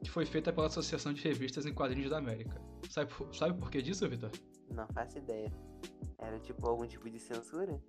que 0.03 0.11
foi 0.11 0.27
feita 0.27 0.53
pela 0.53 0.67
Associação 0.67 1.13
de 1.13 1.23
Revistas 1.23 1.67
em 1.67 1.75
Quadrinhos 1.75 2.11
da 2.11 2.19
América. 2.19 2.61
Sabe, 2.89 3.13
sabe 3.33 3.59
por 3.59 3.71
que 3.71 3.83
disso, 3.83 4.09
Vitor? 4.09 4.31
Não 4.71 4.87
faço 4.89 5.19
ideia. 5.19 5.53
Era 6.19 6.39
tipo 6.41 6.69
algum 6.69 6.87
tipo 6.87 7.09
de 7.11 7.19
censura? 7.19 7.81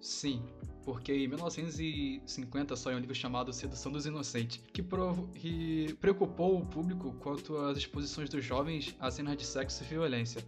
Sim, 0.00 0.44
porque 0.84 1.12
em 1.12 1.26
1950 1.28 2.76
saiu 2.76 2.96
um 2.96 3.00
livro 3.00 3.14
chamado 3.14 3.52
Sedução 3.52 3.90
dos 3.90 4.06
Inocentes, 4.06 4.60
que, 4.72 4.84
que 5.34 5.94
preocupou 5.94 6.58
o 6.58 6.66
público 6.66 7.12
quanto 7.20 7.56
às 7.56 7.78
exposições 7.78 8.28
dos 8.28 8.44
jovens 8.44 8.94
a 9.00 9.10
cenas 9.10 9.36
de 9.36 9.46
sexo 9.46 9.82
e 9.82 9.86
violência, 9.86 10.44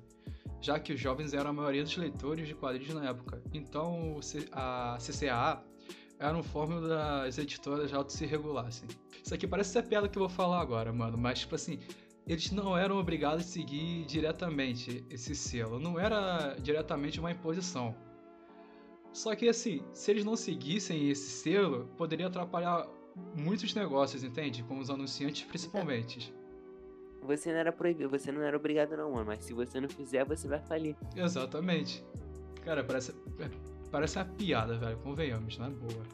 já 0.61 0.79
que 0.79 0.93
os 0.93 1.01
jovens 1.01 1.33
eram 1.33 1.51
a 1.51 1.53
maioria 1.53 1.83
dos 1.83 1.97
leitores 1.97 2.47
de 2.47 2.55
quadrinhos 2.55 2.95
na 2.95 3.09
época. 3.09 3.43
Então 3.53 4.21
a 4.53 4.99
CCAA 5.01 5.65
era 6.19 6.35
uma 6.35 6.43
fórmula 6.43 6.87
das 6.89 7.39
editoras 7.39 7.93
auto 7.93 8.13
se 8.13 8.27
regulassem. 8.27 8.89
Isso 9.25 9.35
aqui 9.35 9.47
parece 9.47 9.71
ser 9.71 9.79
a 9.81 9.83
piada 9.83 10.09
que 10.09 10.19
eu 10.19 10.21
vou 10.21 10.29
falar 10.29 10.61
agora, 10.61 10.93
mano, 10.93 11.17
mas 11.17 11.41
tipo 11.41 11.55
assim, 11.55 11.79
eles 12.27 12.51
não 12.51 12.77
eram 12.77 12.99
obrigados 12.99 13.45
a 13.45 13.49
seguir 13.49 14.05
diretamente 14.05 15.05
esse 15.09 15.35
selo, 15.35 15.79
não 15.79 15.99
era 15.99 16.57
diretamente 16.61 17.21
uma 17.21 17.31
imposição. 17.31 17.95
Só 19.17 19.35
que 19.35 19.49
assim, 19.49 19.83
se 19.95 20.11
eles 20.11 20.27
não 20.27 20.37
seguissem 20.37 21.09
esse 21.09 21.31
selo, 21.31 21.89
poderia 21.97 22.27
atrapalhar 22.27 22.87
muitos 23.35 23.75
negócios, 23.75 24.23
entende? 24.23 24.63
Com 24.63 24.79
os 24.79 24.91
anunciantes 24.91 25.43
principalmente. 25.49 26.35
Você 27.23 27.51
não 27.51 27.59
era 27.59 27.73
proibido, 27.73 28.11
você 28.11 28.31
não 28.31 28.43
era 28.43 28.55
obrigado 28.55 28.95
não, 28.95 29.13
mano, 29.13 29.25
mas 29.25 29.43
se 29.43 29.55
você 29.55 29.81
não 29.81 29.89
fizer, 29.89 30.23
você 30.27 30.47
vai 30.47 30.61
falir. 30.61 30.95
Exatamente. 31.17 32.05
Cara, 32.63 32.85
parece, 32.85 33.13
é, 33.39 33.51
parece 33.91 34.19
uma 34.19 34.27
piada, 34.27 34.77
velho, 34.77 34.99
convenhamos, 34.99 35.57
na 35.57 35.71
boa. 35.71 36.05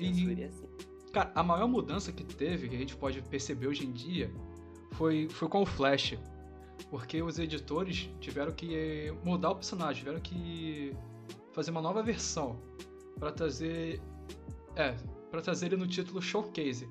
E, 0.00 0.10
assim. 0.42 0.68
cara, 1.12 1.30
a 1.36 1.42
maior 1.44 1.68
mudança 1.68 2.10
que 2.10 2.24
teve, 2.24 2.68
que 2.68 2.74
a 2.74 2.78
gente 2.78 2.96
pode 2.96 3.22
perceber 3.22 3.68
hoje 3.68 3.86
em 3.86 3.92
dia, 3.92 4.28
foi, 4.94 5.28
foi 5.28 5.48
com 5.48 5.62
o 5.62 5.66
Flash. 5.66 6.18
Porque 6.90 7.22
os 7.22 7.38
editores 7.38 8.10
tiveram 8.20 8.52
que 8.52 9.10
mudar 9.24 9.50
o 9.50 9.54
personagem, 9.56 10.00
tiveram 10.00 10.20
que 10.20 10.94
fazer 11.52 11.70
uma 11.70 11.82
nova 11.82 12.02
versão 12.02 12.60
para 13.18 13.32
trazer. 13.32 14.00
É, 14.76 14.94
para 15.30 15.40
trazer 15.40 15.66
ele 15.66 15.76
no 15.76 15.86
título 15.86 16.20
Showcase, 16.20 16.88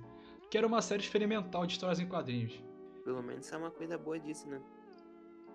que 0.50 0.58
era 0.58 0.66
uma 0.68 0.82
série 0.82 1.02
experimental 1.02 1.66
de 1.66 1.74
histórias 1.74 2.00
em 2.00 2.08
quadrinhos. 2.08 2.60
Pelo 3.04 3.22
menos 3.22 3.52
é 3.52 3.58
uma 3.58 3.72
coisa 3.72 3.98
boa 3.98 4.20
disso, 4.20 4.48
né? 4.50 4.62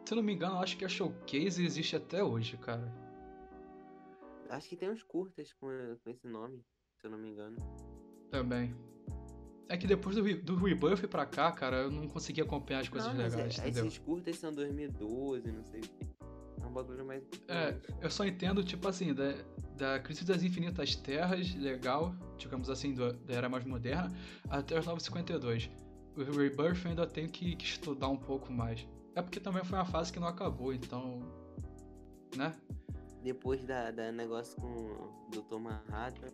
Se 0.04 0.14
eu 0.14 0.16
não 0.16 0.22
me 0.22 0.32
engano, 0.32 0.58
acho 0.58 0.76
que 0.76 0.84
a 0.84 0.88
Showcase 0.88 1.64
existe 1.64 1.96
até 1.96 2.22
hoje, 2.22 2.56
cara. 2.56 2.92
Acho 4.48 4.68
que 4.68 4.76
tem 4.76 4.90
uns 4.90 5.02
curtas 5.02 5.52
com, 5.52 5.68
com 6.02 6.10
esse 6.10 6.26
nome, 6.26 6.64
se 7.00 7.06
eu 7.06 7.10
não 7.10 7.18
me 7.18 7.30
engano. 7.30 7.56
Também. 8.30 8.74
É 9.70 9.76
que 9.76 9.86
depois 9.86 10.16
do, 10.16 10.22
do 10.42 10.56
Rebirth 10.56 11.06
pra 11.06 11.24
cá, 11.24 11.52
cara, 11.52 11.82
eu 11.82 11.92
não 11.92 12.08
consegui 12.08 12.40
acompanhar 12.40 12.80
as 12.80 12.88
coisas 12.88 13.14
não, 13.14 13.22
legais, 13.22 13.56
é, 13.56 13.68
entendeu? 13.68 13.86
Esses 13.86 13.98
curtas 13.98 14.36
são 14.36 14.52
2012, 14.52 15.52
não 15.52 15.62
sei 15.62 15.78
o 15.78 15.82
que. 15.84 16.08
É 16.60 16.66
um 16.66 16.72
bagulho 16.72 17.06
mais. 17.06 17.22
É, 17.46 17.76
eu 18.02 18.10
só 18.10 18.26
entendo, 18.26 18.64
tipo 18.64 18.88
assim, 18.88 19.14
da, 19.14 19.32
da 19.76 20.00
Crise 20.00 20.24
das 20.24 20.42
Infinitas 20.42 20.96
Terras, 20.96 21.54
legal, 21.54 22.12
digamos 22.36 22.68
assim, 22.68 22.94
do, 22.94 23.12
da 23.12 23.32
era 23.32 23.48
mais 23.48 23.64
moderna, 23.64 24.12
até 24.48 24.76
os 24.76 24.84
952. 24.84 25.70
O 26.16 26.24
Rebirth 26.24 26.84
eu 26.84 26.90
ainda 26.90 27.06
tenho 27.06 27.28
que, 27.28 27.54
que 27.54 27.64
estudar 27.64 28.08
um 28.08 28.16
pouco 28.16 28.52
mais. 28.52 28.84
É 29.14 29.22
porque 29.22 29.38
também 29.38 29.62
foi 29.62 29.78
uma 29.78 29.84
fase 29.84 30.12
que 30.12 30.18
não 30.18 30.26
acabou, 30.26 30.74
então. 30.74 31.22
Né? 32.36 32.52
Depois 33.22 33.64
da, 33.64 33.92
da 33.92 34.10
negócio 34.10 34.60
com 34.60 34.66
o 34.66 35.30
Dr. 35.30 35.60
Manhattan, 35.60 36.26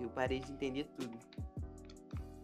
eu 0.00 0.08
parei 0.10 0.38
de 0.38 0.52
entender 0.52 0.84
tudo. 0.96 1.18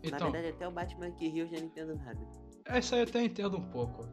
Então, 0.05 0.27
Na 0.27 0.31
verdade, 0.31 0.55
até 0.55 0.69
o 0.69 0.71
Batman 0.71 1.11
que 1.13 1.29
riu 1.29 1.49
já 1.49 1.57
não 1.57 1.65
entendo 1.65 1.97
nada. 1.97 2.21
Essa 2.67 2.97
aí 2.97 3.03
eu 3.03 3.09
até 3.09 3.23
entendo 3.23 3.57
um 3.57 3.71
pouco. 3.71 4.07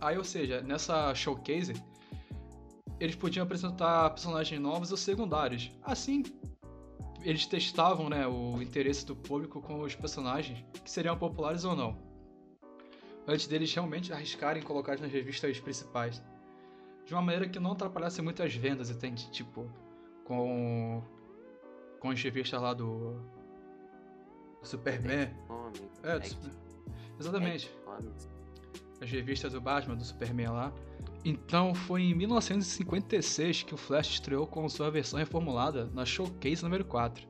Aí, 0.00 0.16
ou 0.16 0.24
seja, 0.24 0.60
nessa 0.62 1.12
showcase, 1.14 1.74
eles 3.00 3.16
podiam 3.16 3.44
apresentar 3.44 4.10
personagens 4.10 4.60
novos 4.60 4.92
ou 4.92 4.96
secundários. 4.96 5.70
Assim, 5.82 6.22
eles 7.22 7.46
testavam 7.46 8.08
né, 8.08 8.26
o 8.26 8.62
interesse 8.62 9.04
do 9.04 9.16
público 9.16 9.60
com 9.60 9.80
os 9.80 9.94
personagens, 9.94 10.64
que 10.84 10.90
seriam 10.90 11.16
populares 11.18 11.64
ou 11.64 11.74
não. 11.74 11.98
Antes 13.26 13.46
deles 13.46 13.72
realmente 13.72 14.12
arriscarem 14.12 14.62
colocar 14.62 14.98
nas 14.98 15.10
revistas 15.10 15.58
principais. 15.58 16.22
De 17.04 17.12
uma 17.12 17.22
maneira 17.22 17.48
que 17.48 17.58
não 17.58 17.72
atrapalhasse 17.72 18.22
muito 18.22 18.42
as 18.42 18.54
vendas, 18.54 18.90
entende? 18.90 19.28
Tipo, 19.30 19.68
com, 20.24 21.02
com 22.00 22.10
as 22.10 22.22
revistas 22.22 22.60
lá 22.60 22.72
do 22.72 23.20
Superman. 24.62 25.30
É, 26.02 26.18
do 26.18 26.26
Super... 26.26 26.50
exatamente. 27.18 27.70
As 29.00 29.10
revistas 29.10 29.52
do 29.52 29.60
Batman, 29.60 29.96
do 29.96 30.04
Superman 30.04 30.50
lá. 30.50 30.72
Então 31.24 31.74
foi 31.74 32.02
em 32.02 32.14
1956 32.14 33.62
que 33.62 33.74
o 33.74 33.76
Flash 33.76 34.10
estreou 34.10 34.46
com 34.46 34.68
sua 34.68 34.90
versão 34.90 35.18
reformulada 35.18 35.86
na 35.86 36.04
Showcase 36.04 36.62
número 36.62 36.84
4. 36.84 37.26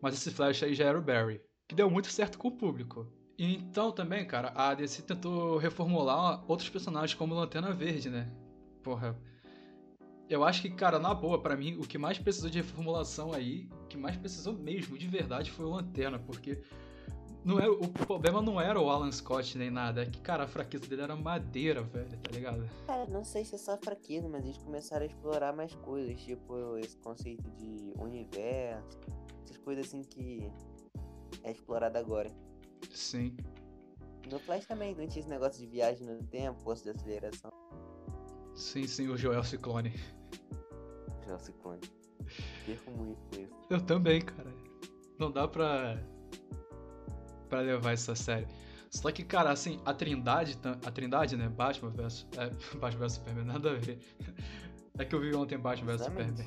Mas 0.00 0.14
esse 0.14 0.30
Flash 0.30 0.62
aí 0.62 0.74
já 0.74 0.86
era 0.86 0.98
o 0.98 1.02
Barry, 1.02 1.40
que 1.68 1.74
deu 1.74 1.90
muito 1.90 2.08
certo 2.08 2.38
com 2.38 2.48
o 2.48 2.56
público. 2.56 3.06
E 3.38 3.54
então 3.54 3.92
também, 3.92 4.26
cara, 4.26 4.52
a 4.54 4.74
DC 4.74 5.02
tentou 5.02 5.56
reformular 5.58 6.44
outros 6.50 6.68
personagens 6.68 7.14
como 7.14 7.34
Lanterna 7.34 7.72
Verde, 7.72 8.10
né? 8.10 8.30
Porra, 8.82 9.16
eu 10.30 10.44
acho 10.44 10.62
que, 10.62 10.70
cara, 10.70 11.00
na 11.00 11.12
boa, 11.12 11.42
para 11.42 11.56
mim, 11.56 11.76
o 11.76 11.82
que 11.82 11.98
mais 11.98 12.16
precisou 12.16 12.48
de 12.48 12.58
reformulação 12.58 13.32
aí, 13.32 13.68
o 13.82 13.86
que 13.88 13.98
mais 13.98 14.16
precisou 14.16 14.54
mesmo, 14.54 14.96
de 14.96 15.08
verdade, 15.08 15.50
foi 15.50 15.66
o 15.66 15.70
Lanterna, 15.70 16.20
porque 16.20 16.62
não 17.44 17.58
é, 17.58 17.68
o 17.68 17.88
problema 17.88 18.40
não 18.40 18.60
era 18.60 18.80
o 18.80 18.88
Alan 18.88 19.10
Scott 19.10 19.58
nem 19.58 19.70
nada, 19.70 20.02
é 20.02 20.06
que, 20.06 20.20
cara, 20.20 20.44
a 20.44 20.46
fraqueza 20.46 20.86
dele 20.86 21.02
era 21.02 21.16
madeira, 21.16 21.82
velho, 21.82 22.16
tá 22.18 22.30
ligado? 22.30 22.70
Cara, 22.86 23.06
não 23.06 23.24
sei 23.24 23.44
se 23.44 23.56
é 23.56 23.58
só 23.58 23.76
fraqueza, 23.76 24.28
mas 24.28 24.44
eles 24.44 24.58
começaram 24.58 25.02
a 25.02 25.06
explorar 25.06 25.52
mais 25.52 25.74
coisas, 25.74 26.20
tipo 26.22 26.78
esse 26.78 26.96
conceito 26.98 27.50
de 27.56 27.92
universo, 27.98 29.00
essas 29.42 29.56
coisas 29.58 29.86
assim 29.86 30.02
que 30.02 30.48
é 31.42 31.50
explorado 31.50 31.98
agora. 31.98 32.30
Sim. 32.92 33.36
No 34.30 34.38
Flash 34.38 34.66
também 34.66 34.94
não 34.94 35.08
tinha 35.08 35.22
esse 35.22 35.28
negócio 35.28 35.60
de 35.60 35.66
viagem 35.66 36.06
no 36.06 36.22
tempo, 36.22 36.60
força 36.60 36.84
de 36.84 36.90
aceleração. 36.90 37.50
Sim, 38.60 38.86
sim, 38.86 39.08
o 39.08 39.16
Joel 39.16 39.42
Ciclone. 39.42 39.94
Joel 41.26 41.38
Ciclone. 41.38 41.80
Perco 42.66 42.90
muito 42.90 43.20
com 43.22 43.40
isso. 43.40 43.54
Eu 43.70 43.80
também, 43.80 44.20
cara. 44.20 44.52
Não 45.18 45.32
dá 45.32 45.48
pra. 45.48 45.98
pra 47.48 47.60
levar 47.60 47.94
isso 47.94 48.12
a 48.12 48.14
sério. 48.14 48.46
Só 48.90 49.10
que, 49.10 49.24
cara, 49.24 49.50
assim, 49.50 49.80
a 49.86 49.94
Trindade, 49.94 50.58
a 50.84 50.90
Trindade, 50.90 51.36
né? 51.36 51.48
Batman 51.48 51.90
vs. 51.90 52.26
É, 52.36 52.50
Batman 52.76 53.06
vs 53.06 53.12
Superman, 53.12 53.44
nada 53.44 53.70
a 53.70 53.74
ver. 53.74 53.98
É 54.98 55.04
que 55.06 55.14
eu 55.14 55.20
vi 55.20 55.34
ontem 55.34 55.56
Batman 55.58 55.96
vs 55.96 56.04
Superman. 56.04 56.46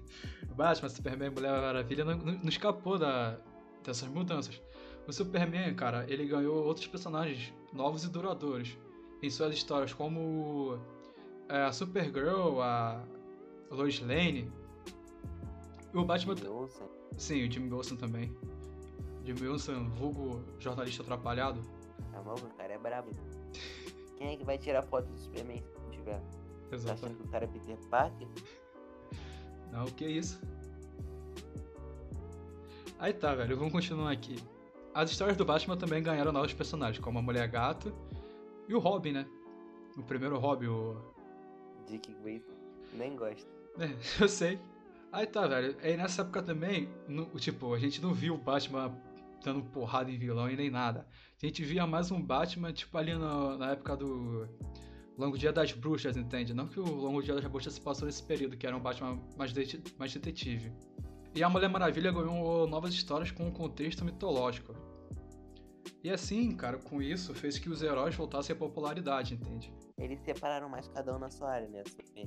Batman, 0.54 0.88
Superman, 0.90 1.30
Mulher 1.30 1.60
Maravilha 1.62 2.04
não, 2.04 2.16
não, 2.18 2.48
escapou 2.48 2.98
da, 2.98 3.38
dessas 3.82 4.08
mudanças. 4.08 4.60
O 5.06 5.12
Superman, 5.12 5.74
cara, 5.74 6.04
ele 6.08 6.26
ganhou 6.26 6.62
outros 6.64 6.86
personagens 6.86 7.54
novos 7.72 8.04
e 8.04 8.10
duradouros 8.10 8.76
em 9.22 9.30
suas 9.30 9.54
histórias, 9.54 9.94
como 9.94 10.78
a 11.48 11.72
Supergirl, 11.72 12.60
a 12.60 13.04
Lois 13.70 14.00
Lane. 14.00 14.50
E 15.92 15.96
o 15.96 16.04
Batman. 16.04 16.34
Sim, 17.16 17.46
o 17.46 17.50
Jimmy 17.50 17.72
Olsen 17.72 17.96
também. 17.96 18.34
Jimmy 19.24 19.48
Olsen, 19.48 19.88
vulgo 19.90 20.42
jornalista 20.58 21.02
atrapalhado. 21.02 21.60
Tá 22.12 22.22
maluco, 22.22 22.46
o 22.46 22.54
cara 22.54 22.72
é 22.72 22.78
brabo. 22.78 23.10
Quem 24.16 24.34
é 24.34 24.36
que 24.36 24.44
vai 24.44 24.58
tirar 24.58 24.82
foto 24.82 25.06
do 25.06 25.18
Superman 25.18 25.62
se 25.62 25.78
não 25.78 25.90
tiver? 25.90 26.20
Tá 26.70 26.92
achando 26.92 27.16
que 27.16 27.22
o 27.22 27.28
cara 27.28 27.44
é 27.44 27.48
Peter 27.48 27.76
Parker? 27.88 28.28
Não, 29.70 29.84
que 29.86 30.06
isso? 30.06 30.40
Aí 32.98 33.12
tá, 33.12 33.34
velho, 33.34 33.56
vamos 33.56 33.72
continuar 33.72 34.10
aqui. 34.10 34.36
As 34.94 35.10
histórias 35.10 35.36
do 35.36 35.44
Batman 35.44 35.76
também 35.76 36.02
ganharam 36.02 36.32
novos 36.32 36.52
personagens, 36.52 37.02
como 37.04 37.18
a 37.18 37.22
Mulher 37.22 37.48
Gato 37.48 37.92
e 38.68 38.74
o 38.74 38.78
Robin, 38.78 39.12
né? 39.12 39.26
O 39.96 40.02
primeiro 40.02 40.38
Robin, 40.38 40.66
o 40.66 41.13
Dick 41.86 42.14
Grayson. 42.22 42.52
Nem 42.92 43.16
gosto. 43.16 43.46
É, 43.78 43.90
eu 44.22 44.28
sei. 44.28 44.58
Aí 45.12 45.26
tá, 45.26 45.46
velho. 45.46 45.76
Aí 45.82 45.96
nessa 45.96 46.22
época 46.22 46.42
também, 46.42 46.88
no, 47.08 47.26
tipo, 47.38 47.72
a 47.72 47.78
gente 47.78 48.02
não 48.02 48.12
viu 48.12 48.34
o 48.34 48.38
Batman 48.38 48.96
dando 49.44 49.62
porrada 49.62 50.10
em 50.10 50.18
vilão 50.18 50.50
e 50.50 50.56
nem 50.56 50.70
nada. 50.70 51.06
A 51.40 51.46
gente 51.46 51.62
via 51.62 51.86
mais 51.86 52.10
um 52.10 52.20
Batman, 52.20 52.72
tipo, 52.72 52.96
ali 52.96 53.14
no, 53.14 53.56
na 53.56 53.72
época 53.72 53.96
do 53.96 54.48
Longo 55.16 55.38
Dia 55.38 55.52
das 55.52 55.72
Bruxas, 55.72 56.16
entende? 56.16 56.54
Não 56.54 56.66
que 56.66 56.80
o 56.80 56.84
Longo 56.84 57.22
Dia 57.22 57.34
das 57.34 57.44
Bruxas 57.44 57.74
se 57.74 57.80
passou 57.80 58.06
nesse 58.06 58.22
período, 58.22 58.56
que 58.56 58.66
era 58.66 58.76
um 58.76 58.80
Batman 58.80 59.20
mais, 59.36 59.52
de, 59.52 59.82
mais 59.98 60.12
detetive. 60.12 60.72
E 61.34 61.42
a 61.42 61.48
Mulher 61.48 61.68
Maravilha 61.68 62.10
ganhou 62.10 62.66
novas 62.66 62.94
histórias 62.94 63.30
com 63.30 63.46
um 63.46 63.50
contexto 63.50 64.04
mitológico. 64.04 64.74
E 66.04 66.10
assim, 66.10 66.54
cara, 66.54 66.76
com 66.76 67.00
isso 67.00 67.34
fez 67.34 67.58
que 67.58 67.70
os 67.70 67.82
heróis 67.82 68.14
voltassem 68.14 68.54
à 68.54 68.58
popularidade, 68.58 69.32
entende? 69.34 69.72
Eles 69.98 70.20
separaram 70.20 70.68
mais 70.68 70.86
cada 70.88 71.16
um 71.16 71.18
na 71.18 71.30
sua 71.30 71.50
área, 71.50 71.66
né? 71.68 71.82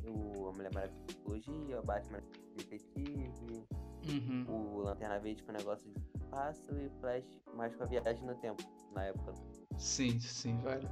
O 0.08 0.52
Mulher 0.52 0.74
Maravilha 0.74 0.98
hoje, 1.26 1.52
o 1.52 1.84
Batman 1.84 2.20
detetive, 2.56 3.64
Uhum. 4.10 4.46
o 4.48 4.80
Lanterna 4.80 5.20
Verde 5.20 5.44
com 5.44 5.52
o 5.52 5.56
negócio 5.56 5.86
de 5.92 6.00
espaço 6.18 6.72
e 6.80 6.88
o 6.88 6.92
Flash 7.02 7.26
mais 7.56 7.76
com 7.76 7.84
a 7.84 7.86
viagem 7.88 8.26
no 8.26 8.34
tempo, 8.36 8.64
na 8.96 9.04
época. 9.04 9.34
Sim, 9.78 10.18
sim, 10.20 10.58
velho. 10.60 10.90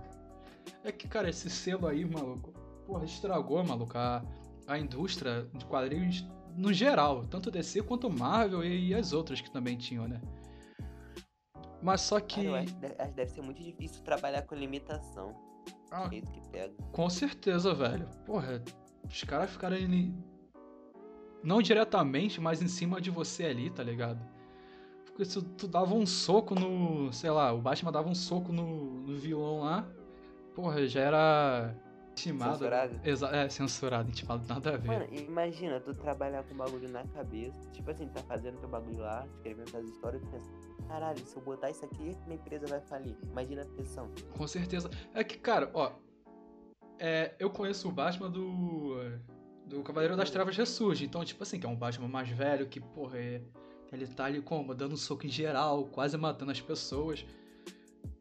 É 0.83 0.91
que, 0.91 1.07
cara, 1.07 1.29
esse 1.29 1.49
selo 1.49 1.87
aí, 1.87 2.03
maluco, 2.05 2.51
porra, 2.85 3.05
estragou, 3.05 3.63
maluco, 3.63 3.97
a, 3.97 4.21
a 4.67 4.77
indústria 4.77 5.47
de 5.53 5.65
quadrinhos 5.65 6.27
no 6.55 6.71
geral, 6.73 7.25
tanto 7.25 7.49
DC 7.49 7.81
quanto 7.83 8.09
Marvel 8.09 8.63
e, 8.63 8.89
e 8.89 8.93
as 8.93 9.13
outras 9.13 9.39
que 9.41 9.49
também 9.49 9.77
tinham, 9.77 10.07
né? 10.07 10.21
Mas 11.85 12.01
só 12.01 12.19
que. 12.19 12.35
Cara, 12.37 12.47
eu 12.47 12.55
acho, 12.55 12.73
que 12.73 12.79
deve- 12.81 12.95
acho 12.97 13.09
que 13.11 13.15
deve 13.15 13.31
ser 13.31 13.41
muito 13.41 13.63
difícil 13.63 14.03
trabalhar 14.03 14.41
com 14.41 14.55
limitação. 14.55 15.35
Ah, 15.91 16.09
É 16.11 16.15
isso 16.17 16.31
que 16.31 16.41
pega. 16.49 16.73
Com 16.91 17.09
certeza, 17.09 17.73
velho. 17.75 18.09
Porra, 18.25 18.63
os 19.07 19.23
caras 19.23 19.51
ficaram 19.51 19.75
ali. 19.77 20.11
Não 21.43 21.61
diretamente, 21.61 22.41
mas 22.41 22.61
em 22.61 22.67
cima 22.67 22.99
de 22.99 23.11
você 23.11 23.45
ali, 23.45 23.69
tá 23.69 23.83
ligado? 23.83 24.19
Porque 25.05 25.23
se 25.23 25.39
tu 25.41 25.67
dava 25.67 25.93
um 25.93 26.05
soco 26.07 26.55
no. 26.55 27.13
Sei 27.13 27.29
lá, 27.29 27.53
o 27.53 27.61
Batman 27.61 27.91
dava 27.91 28.09
um 28.09 28.15
soco 28.15 28.51
no, 28.51 29.01
no 29.01 29.15
vilão 29.15 29.59
lá. 29.61 29.87
Porra, 30.55 30.87
já 30.87 31.01
era. 31.01 31.75
Intimado. 32.15 32.53
Censurado? 32.53 33.01
Exa 33.03 33.35
é, 33.35 33.49
censurado, 33.49 34.09
intimado, 34.09 34.47
nada 34.47 34.73
a 34.73 34.77
ver. 34.77 34.87
Mano, 34.87 35.07
imagina 35.11 35.81
tu 35.81 35.93
trabalhar 35.93 36.43
com 36.43 36.55
bagulho 36.55 36.89
na 36.89 37.03
cabeça, 37.07 37.59
tipo 37.73 37.91
assim, 37.91 38.07
tá 38.07 38.23
fazendo 38.23 38.57
teu 38.57 38.69
bagulho 38.69 38.99
lá, 38.99 39.27
escrevendo 39.35 39.75
as 39.75 39.85
histórias 39.85 40.23
e 40.23 40.25
pensa, 40.27 40.49
caralho, 40.87 41.19
se 41.19 41.35
eu 41.35 41.41
botar 41.43 41.69
isso 41.69 41.83
aqui, 41.83 42.15
minha 42.25 42.35
empresa 42.35 42.65
vai 42.67 42.79
falir. 42.79 43.17
Imagina 43.23 43.63
a 43.63 43.65
pressão. 43.65 44.09
Com 44.37 44.47
certeza. 44.47 44.89
É 45.13 45.23
que, 45.23 45.37
cara, 45.37 45.69
ó. 45.73 45.91
É, 46.97 47.35
eu 47.37 47.49
conheço 47.49 47.89
o 47.89 47.91
Batman 47.91 48.31
do. 48.31 48.95
Do 49.65 49.81
Cavaleiro 49.81 50.15
das 50.15 50.29
Trevas 50.29 50.55
Ressurge. 50.55 51.03
Então, 51.03 51.25
tipo 51.25 51.41
assim, 51.41 51.59
que 51.59 51.65
é 51.65 51.69
um 51.69 51.75
Batman 51.75 52.07
mais 52.07 52.29
velho 52.29 52.67
que, 52.67 52.79
porra, 52.79 53.17
é, 53.17 53.41
ele 53.91 54.07
tá 54.07 54.25
ali 54.25 54.39
como? 54.39 54.75
Dando 54.75 54.93
um 54.93 54.97
soco 54.97 55.25
em 55.25 55.29
geral, 55.29 55.85
quase 55.85 56.15
matando 56.15 56.51
as 56.51 56.61
pessoas. 56.61 57.25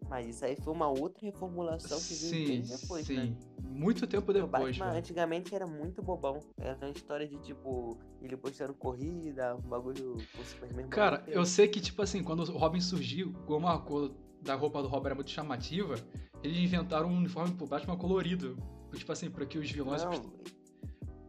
Mas 0.08 0.28
isso 0.28 0.44
aí 0.44 0.56
foi 0.56 0.72
uma 0.72 0.88
outra 0.88 1.24
reformulação 1.24 1.98
que 1.98 2.14
veio 2.14 2.64
Sim, 2.64 2.76
depois, 2.76 3.06
sim. 3.06 3.16
né? 3.16 3.36
Muito 3.62 4.06
tempo 4.06 4.30
O 4.30 4.34
depois, 4.34 4.50
Batman 4.50 4.86
velho. 4.86 4.98
antigamente 4.98 5.54
era 5.54 5.66
muito 5.66 6.00
bobão. 6.02 6.38
Era 6.58 6.76
uma 6.76 6.90
história 6.90 7.26
de 7.26 7.38
tipo, 7.38 7.98
ele 8.22 8.36
postando 8.36 8.74
corrida, 8.74 9.56
um 9.56 9.68
bagulho 9.68 10.16
com 10.36 10.44
Superman. 10.44 10.88
Cara, 10.88 11.18
maluco. 11.18 11.30
eu 11.32 11.44
sei 11.44 11.66
que, 11.66 11.80
tipo 11.80 12.00
assim, 12.00 12.22
quando 12.22 12.40
o 12.40 12.56
Robin 12.56 12.80
surgiu, 12.80 13.32
como 13.46 13.66
a 13.66 13.78
cor 13.78 14.14
da 14.42 14.54
roupa 14.54 14.80
do 14.82 14.88
Robin 14.88 15.06
era 15.06 15.14
muito 15.14 15.30
chamativa, 15.30 15.96
eles 16.42 16.58
inventaram 16.58 17.08
um 17.08 17.16
uniforme 17.16 17.54
pro 17.54 17.66
Batman 17.66 17.96
colorido. 17.96 18.56
Tipo 18.94 19.10
assim, 19.10 19.28
pra 19.28 19.44
que 19.44 19.58
os 19.58 19.68
vilões. 19.68 20.04
Não, 20.04 20.12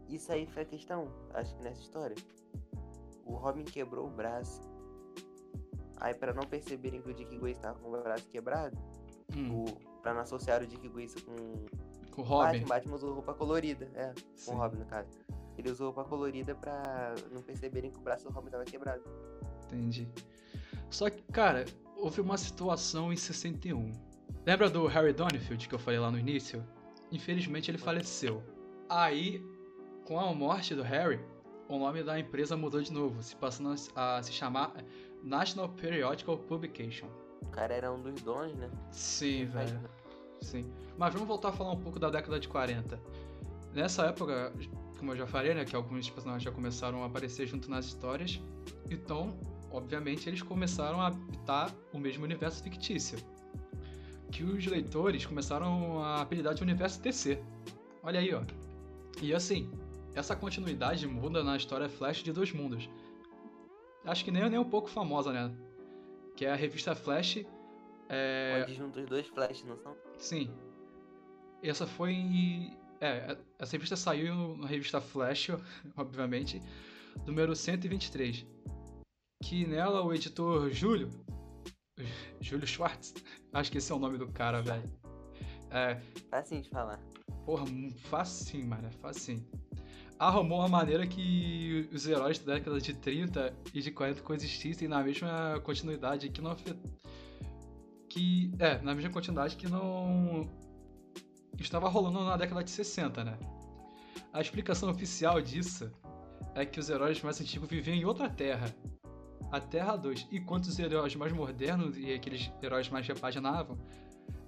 isso 0.07 0.31
aí 0.31 0.45
foi 0.45 0.61
a 0.61 0.65
questão, 0.65 1.07
acho 1.33 1.55
que 1.57 1.63
nessa 1.63 1.81
história. 1.81 2.15
O 3.25 3.33
Robin 3.33 3.63
quebrou 3.63 4.05
o 4.05 4.09
braço. 4.11 4.61
Aí 5.97 6.13
pra 6.13 6.33
não 6.33 6.43
perceberem 6.43 7.01
que 7.01 7.09
o 7.09 7.13
Dick 7.13 7.37
Grayson 7.37 7.61
tava 7.61 7.79
com 7.79 7.89
o 7.89 8.01
braço 8.01 8.27
quebrado, 8.29 8.77
Hum, 9.35 9.63
o, 9.63 10.01
pra 10.01 10.13
não 10.13 10.21
associar 10.21 10.61
o 10.61 10.67
Dick 10.67 10.87
Grayson 10.89 11.19
com 11.25 11.65
com 12.15 12.21
o 12.21 12.25
Robin. 12.25 12.59
Batman, 12.59 12.67
Batman 12.67 12.95
usou 12.95 13.13
roupa 13.13 13.33
colorida, 13.33 13.91
é, 13.93 14.13
com 14.13 14.21
Sim, 14.35 14.51
o 14.53 14.57
Robin 14.57 14.77
no 14.77 14.85
caso. 14.85 15.09
Ele 15.57 15.69
usou 15.69 15.87
roupa 15.91 16.09
colorida 16.09 16.55
pra 16.55 17.13
não 17.31 17.41
perceberem 17.41 17.91
que 17.91 17.97
o 17.97 18.01
braço 18.01 18.23
do 18.25 18.31
Robin 18.31 18.49
tava 18.49 18.63
quebrado. 18.63 19.03
Entendi. 19.65 20.07
Só 20.89 21.09
que, 21.09 21.21
cara, 21.23 21.65
houve 21.97 22.21
uma 22.21 22.37
situação 22.37 23.11
em 23.11 23.17
61. 23.17 23.91
Lembra 24.45 24.69
do 24.69 24.85
Harry 24.87 25.11
Donfield 25.11 25.67
que 25.67 25.75
eu 25.75 25.79
falei 25.79 25.99
lá 25.99 26.11
no 26.11 26.19
início? 26.19 26.63
Infelizmente 27.11 27.71
ele 27.71 27.77
faleceu. 27.77 28.43
Aí, 28.89 29.43
com 30.05 30.19
a 30.19 30.33
morte 30.33 30.75
do 30.75 30.83
Harry, 30.83 31.19
o 31.67 31.79
nome 31.79 32.03
da 32.03 32.19
empresa 32.19 32.55
mudou 32.55 32.81
de 32.81 32.93
novo, 32.93 33.21
se 33.23 33.35
passando 33.35 33.73
a 33.95 34.21
se 34.21 34.31
chamar 34.31 34.73
National 35.25 35.69
Periodical 35.69 36.37
Publication. 36.37 37.07
O 37.41 37.47
cara 37.47 37.73
era 37.73 37.91
um 37.91 37.99
dos 37.99 38.21
donos, 38.21 38.55
né? 38.55 38.69
Sim, 38.91 39.45
velho. 39.45 39.79
Sim. 40.39 40.71
Mas 40.97 41.11
vamos 41.13 41.27
voltar 41.27 41.49
a 41.49 41.51
falar 41.51 41.71
um 41.71 41.79
pouco 41.79 41.99
da 41.99 42.09
década 42.09 42.39
de 42.39 42.47
40. 42.47 42.99
Nessa 43.73 44.05
época, 44.05 44.53
como 44.99 45.11
eu 45.11 45.17
já 45.17 45.25
falei, 45.25 45.53
né, 45.55 45.65
que 45.65 45.75
alguns 45.75 46.09
personagens 46.09 46.43
já 46.43 46.51
começaram 46.51 47.03
a 47.03 47.07
aparecer 47.07 47.47
junto 47.47 47.69
nas 47.69 47.85
histórias. 47.85 48.39
Então, 48.89 49.37
obviamente, 49.71 50.29
eles 50.29 50.43
começaram 50.43 51.01
a 51.01 51.07
habitar 51.07 51.73
o 51.91 51.97
mesmo 51.97 52.23
universo 52.23 52.63
fictício. 52.63 53.17
Que 54.31 54.43
os 54.43 54.65
leitores 54.67 55.25
começaram 55.25 56.03
a 56.03 56.21
apelidar 56.21 56.53
de 56.53 56.61
universo 56.61 57.01
TC. 57.01 57.41
Olha 58.03 58.19
aí, 58.19 58.33
ó. 58.33 58.43
E 59.21 59.33
assim, 59.33 59.71
essa 60.13 60.35
continuidade 60.35 61.07
muda 61.07 61.43
na 61.43 61.57
história 61.57 61.89
Flash 61.89 62.21
de 62.21 62.31
Dois 62.31 62.53
Mundos. 62.53 62.87
Acho 64.05 64.23
que 64.23 64.31
nem, 64.31 64.49
nem 64.49 64.59
um 64.59 64.69
pouco 64.69 64.89
famosa, 64.89 65.31
né? 65.31 65.53
Que 66.35 66.45
é 66.45 66.51
a 66.51 66.55
revista 66.55 66.93
Flash 66.93 67.45
é, 68.09 68.61
Onde 68.63 68.75
junta 68.75 68.99
os 68.99 69.07
dois 69.07 69.27
flash, 69.27 69.63
não 69.63 69.77
são? 69.77 69.95
Sim. 70.17 70.51
Essa 71.63 71.87
foi. 71.87 72.71
É, 73.01 73.37
essa 73.59 73.73
revista 73.73 73.95
saiu 73.95 74.55
na 74.57 74.67
revista 74.67 75.01
Flash, 75.01 75.49
obviamente, 75.97 76.61
número 77.25 77.55
123. 77.55 78.45
Que 79.43 79.65
nela 79.65 80.03
o 80.03 80.13
editor 80.13 80.69
Júlio. 80.69 81.09
Júlio 82.39 82.67
Schwartz. 82.67 83.13
Acho 83.53 83.71
que 83.71 83.79
esse 83.79 83.91
é 83.91 83.95
o 83.95 83.99
nome 83.99 84.17
do 84.17 84.31
cara, 84.31 84.61
velho. 84.61 84.91
É, 85.71 85.95
Facinho 86.29 86.61
de 86.61 86.69
falar. 86.69 86.99
porra, 87.45 87.65
facinho, 88.09 88.67
mano, 88.67 88.89
facinho. 89.01 89.45
Arrumou 90.17 90.59
uma 90.59 90.67
maneira 90.67 91.05
que 91.05 91.89
os 91.93 92.07
heróis 92.07 92.39
da 92.39 92.53
década 92.53 92.79
de 92.79 92.93
30 92.93 93.53
e 93.73 93.81
de 93.81 93.91
40 93.91 94.21
coexistissem 94.21 94.87
na 94.87 95.03
mesma 95.03 95.59
continuidade 95.63 96.29
que 96.29 96.41
não 96.41 96.51
afet... 96.51 96.77
que 98.09 98.51
é, 98.59 98.77
na 98.81 98.95
mesma 98.95 99.11
continuidade 99.11 99.57
que 99.57 99.67
não 99.67 100.49
estava 101.59 101.89
rolando 101.89 102.23
na 102.23 102.37
década 102.37 102.63
de 102.63 102.71
60, 102.71 103.23
né? 103.23 103.37
A 104.31 104.41
explicação 104.41 104.89
oficial 104.89 105.41
disso 105.41 105.91
é 106.53 106.65
que 106.65 106.79
os 106.79 106.89
heróis 106.89 107.21
mais 107.21 107.39
antigos 107.41 107.69
viviam 107.69 107.95
em 107.95 108.05
outra 108.05 108.29
terra, 108.29 108.73
a 109.51 109.59
Terra 109.59 109.95
2, 109.95 110.27
enquanto 110.31 110.65
os 110.65 110.79
heróis 110.79 111.15
mais 111.15 111.31
modernos 111.31 111.97
e 111.97 112.13
aqueles 112.13 112.51
heróis 112.61 112.89
mais 112.89 113.07
repaginavam 113.07 113.77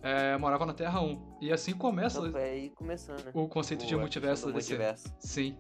é, 0.02 0.38
moravam 0.38 0.66
na 0.68 0.74
Terra 0.74 1.02
1. 1.02 1.38
E 1.42 1.52
assim 1.52 1.74
começa 1.74 2.20
Então 2.26 2.40
aí 2.40 2.70
começou, 2.72 3.16
né? 3.16 3.32
o 3.34 3.48
conceito 3.48 3.86
de 3.86 3.94
O- 3.96 3.98
a 3.98 4.02
multiverso 4.02 4.46
da 4.48 4.52
DC. 4.54 4.74
multiverso. 4.74 5.14
Sim. 5.20 5.58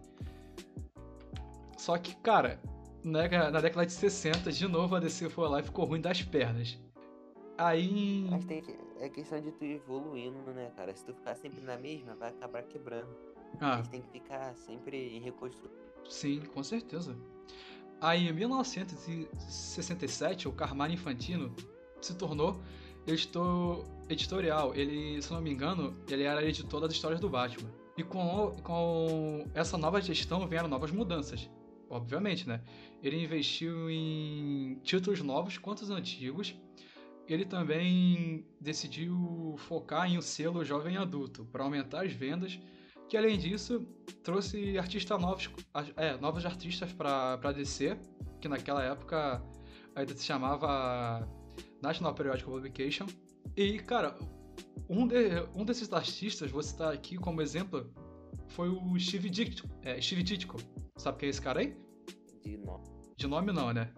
Só 1.77 1.97
que, 1.97 2.15
cara, 2.17 2.59
na, 3.03 3.21
década- 3.21 3.51
na 3.51 3.61
década 3.61 3.85
de 3.85 3.93
60, 3.93 4.51
de 4.51 4.67
novo 4.67 4.95
a 4.95 4.99
DC 4.99 5.29
foi 5.29 5.47
lá 5.47 5.59
e 5.59 5.63
ficou 5.63 5.85
ruim 5.85 6.01
das 6.01 6.21
pernas. 6.21 6.77
Aí. 7.57 8.27
Mas 8.29 8.45
tem 8.45 8.61
que, 8.61 8.75
é 8.99 9.09
questão 9.09 9.41
de 9.41 9.51
tu 9.51 9.63
ir 9.65 9.75
evoluindo, 9.77 10.51
né, 10.53 10.71
cara? 10.75 10.95
Se 10.95 11.03
tu 11.05 11.13
ficar 11.13 11.35
sempre 11.35 11.61
na 11.61 11.77
mesma, 11.77 12.15
vai 12.15 12.29
acabar 12.29 12.61
quebrando. 12.63 13.09
A 13.59 13.73
Ah, 13.73 13.77
gente 13.77 13.89
tem 13.89 14.01
que 14.01 14.09
ficar 14.11 14.53
sempre 14.55 15.15
em 15.17 15.21
reconstrução. 15.21 15.71
sim, 16.07 16.41
com 16.53 16.61
certeza. 16.63 17.15
Aí 17.99 18.27
em 18.27 18.33
1967, 18.33 20.47
o 20.47 20.51
Carmine 20.51 20.93
Infantino 20.93 21.51
se 21.99 22.13
tornou 22.15 22.61
editor 23.07 23.83
editorial. 24.09 24.73
Ele, 24.75 25.21
se 25.21 25.31
não 25.31 25.41
me 25.41 25.51
engano, 25.51 25.97
ele 26.09 26.23
era 26.23 26.45
editor 26.45 26.81
das 26.81 26.93
histórias 26.93 27.19
do 27.19 27.29
Batman. 27.29 27.69
E 27.97 28.03
com, 28.03 28.55
com 28.63 29.45
essa 29.53 29.77
nova 29.77 29.99
gestão 30.01 30.47
vieram 30.47 30.67
novas 30.67 30.91
mudanças. 30.91 31.49
Obviamente, 31.89 32.47
né? 32.47 32.61
Ele 33.01 33.23
investiu 33.23 33.89
em 33.89 34.79
títulos 34.83 35.21
novos 35.21 35.57
quanto 35.57 35.81
os 35.81 35.89
antigos. 35.89 36.55
Ele 37.27 37.45
também 37.45 38.45
decidiu 38.59 39.55
focar 39.57 40.09
em 40.09 40.17
um 40.17 40.21
selo 40.21 40.63
jovem 40.63 40.97
adulto 40.97 41.45
para 41.45 41.63
aumentar 41.63 42.05
as 42.05 42.13
vendas. 42.13 42.59
Que 43.09 43.17
além 43.17 43.37
disso 43.37 43.87
trouxe 44.21 44.77
artistas 44.77 45.19
novos, 45.19 45.49
é, 45.95 46.17
novos 46.17 46.45
artistas 46.45 46.91
para 46.91 47.51
DC, 47.53 47.97
que 48.41 48.49
naquela 48.49 48.83
época 48.83 49.41
ainda 49.95 50.15
se 50.15 50.25
chamava 50.25 51.27
National 51.81 52.13
Periodical 52.13 52.53
Publication. 52.53 53.07
E, 53.57 53.79
cara, 53.79 54.15
um, 54.87 55.07
de- 55.07 55.41
um 55.55 55.65
desses 55.65 55.91
artistas, 55.91 56.51
vou 56.51 56.61
citar 56.61 56.93
aqui 56.93 57.17
como 57.17 57.41
exemplo, 57.41 57.91
foi 58.49 58.69
o 58.69 58.97
Steve 58.99 59.29
Ditko. 59.29 59.67
É, 59.81 59.99
Steve 59.99 60.21
Ditko. 60.23 60.57
Sabe 60.97 61.17
quem 61.17 61.27
é 61.27 61.29
esse 61.31 61.41
cara 61.41 61.59
aí? 61.59 61.75
De 62.43 62.55
novo. 62.57 62.83
De 63.17 63.27
nome 63.27 63.51
não, 63.51 63.73
né? 63.73 63.91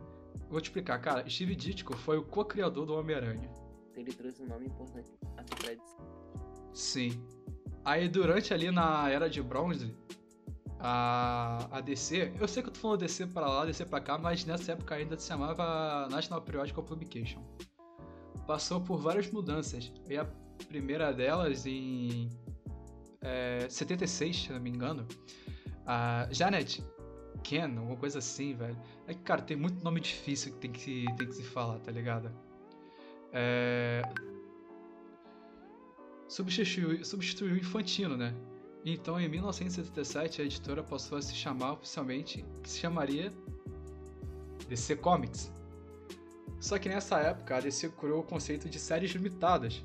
vou 0.50 0.60
te 0.60 0.66
explicar, 0.66 1.00
cara. 1.00 1.30
Steve 1.30 1.56
Ditko 1.56 1.96
foi 1.96 2.18
o 2.18 2.24
co-criador 2.24 2.86
do 2.86 2.96
Homem-Aranha. 2.96 3.52
Ele 3.96 4.12
trouxe 4.12 4.42
um 4.42 4.48
nome 4.48 4.66
importante 4.66 5.12
à 5.38 5.44
tradição. 5.44 6.00
Sim. 6.74 7.24
Aí 7.86 8.08
durante 8.08 8.54
ali 8.54 8.72
na 8.72 9.10
Era 9.10 9.30
de 9.30 9.42
Bronze, 9.44 9.96
a, 10.80 11.68
a 11.70 11.82
DC, 11.82 12.34
eu 12.40 12.48
sei 12.48 12.64
que 12.64 12.70
eu 12.70 12.74
tô 12.74 12.80
falando 12.80 13.00
DC 13.00 13.28
pra 13.28 13.48
lá, 13.48 13.66
DC 13.66 13.86
pra 13.86 14.00
cá, 14.00 14.18
mas 14.18 14.46
nessa 14.46 14.72
época 14.72 14.96
ainda 14.96 15.18
se 15.20 15.28
chamava 15.28 16.08
National 16.10 16.42
Periodical 16.42 16.84
Publication. 16.84 17.44
Passou 18.50 18.82
por 18.82 19.00
várias 19.00 19.30
mudanças. 19.30 19.94
E 20.10 20.18
a 20.18 20.26
primeira 20.68 21.14
delas 21.14 21.68
em 21.68 22.32
é, 23.22 23.68
76, 23.70 24.46
se 24.46 24.52
não 24.52 24.60
me 24.60 24.72
engano, 24.72 25.08
a 25.86 26.28
Janet 26.32 26.84
Ken, 27.44 27.78
alguma 27.78 27.96
coisa 27.96 28.18
assim, 28.18 28.56
velho. 28.56 28.76
É 29.06 29.14
que, 29.14 29.22
cara, 29.22 29.44
tem 29.44 29.56
muito 29.56 29.84
nome 29.84 30.00
difícil 30.00 30.52
que 30.54 30.58
tem 30.62 30.72
que, 30.72 31.06
tem 31.16 31.28
que 31.28 31.36
se 31.36 31.44
falar, 31.44 31.78
tá 31.78 31.92
ligado? 31.92 32.32
É... 33.32 34.02
Substituiu, 36.28 37.06
substituiu 37.06 37.56
Infantino, 37.56 38.18
né? 38.18 38.34
Então, 38.84 39.20
em 39.20 39.30
1977, 39.30 40.42
a 40.42 40.46
editora 40.46 40.82
passou 40.82 41.20
a 41.20 41.22
se 41.22 41.36
chamar 41.36 41.74
oficialmente, 41.74 42.44
que 42.64 42.70
se 42.72 42.80
chamaria 42.80 43.32
DC 44.68 44.96
Comics. 44.96 45.52
Só 46.60 46.78
que 46.78 46.90
nessa 46.90 47.20
época, 47.20 47.58
a 47.58 47.60
DC 47.60 47.90
criou 47.90 48.20
o 48.20 48.24
conceito 48.24 48.70
de 48.70 48.80
séries 48.80 49.12
limitadas. 49.12 49.84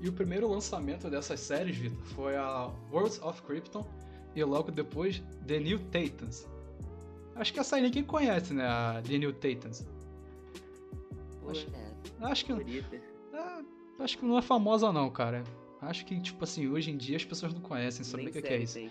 E 0.00 0.08
o 0.08 0.12
primeiro 0.12 0.46
lançamento 0.48 1.08
dessas 1.08 1.40
séries, 1.40 1.76
Vitor, 1.76 2.04
foi 2.08 2.36
a 2.36 2.70
Worlds 2.92 3.20
of 3.22 3.40
Krypton 3.42 3.86
e 4.36 4.44
logo 4.44 4.70
depois 4.70 5.22
The 5.46 5.60
New 5.60 5.78
Titans. 5.90 6.46
Acho 7.34 7.52
que 7.52 7.60
essa 7.60 7.76
aí 7.76 7.82
ninguém 7.82 8.04
conhece, 8.04 8.52
né? 8.52 8.66
A 8.66 9.02
The 9.02 9.18
New 9.18 9.32
Titans. 9.32 9.86
Acho, 11.48 11.66
acho 12.20 12.44
que. 12.44 12.52
É, 12.52 14.02
acho 14.02 14.18
que 14.18 14.24
não 14.24 14.38
é 14.38 14.42
famosa, 14.42 14.92
não, 14.92 15.10
cara. 15.10 15.42
Acho 15.80 16.04
que, 16.04 16.20
tipo 16.20 16.44
assim, 16.44 16.68
hoje 16.68 16.90
em 16.90 16.96
dia 16.96 17.16
as 17.16 17.24
pessoas 17.24 17.52
não 17.52 17.60
conhecem, 17.60 18.04
sabem 18.04 18.28
o 18.28 18.32
que, 18.32 18.42
que, 18.42 18.48
é 18.48 18.58
isso. 18.58 18.74
Tem. 18.74 18.90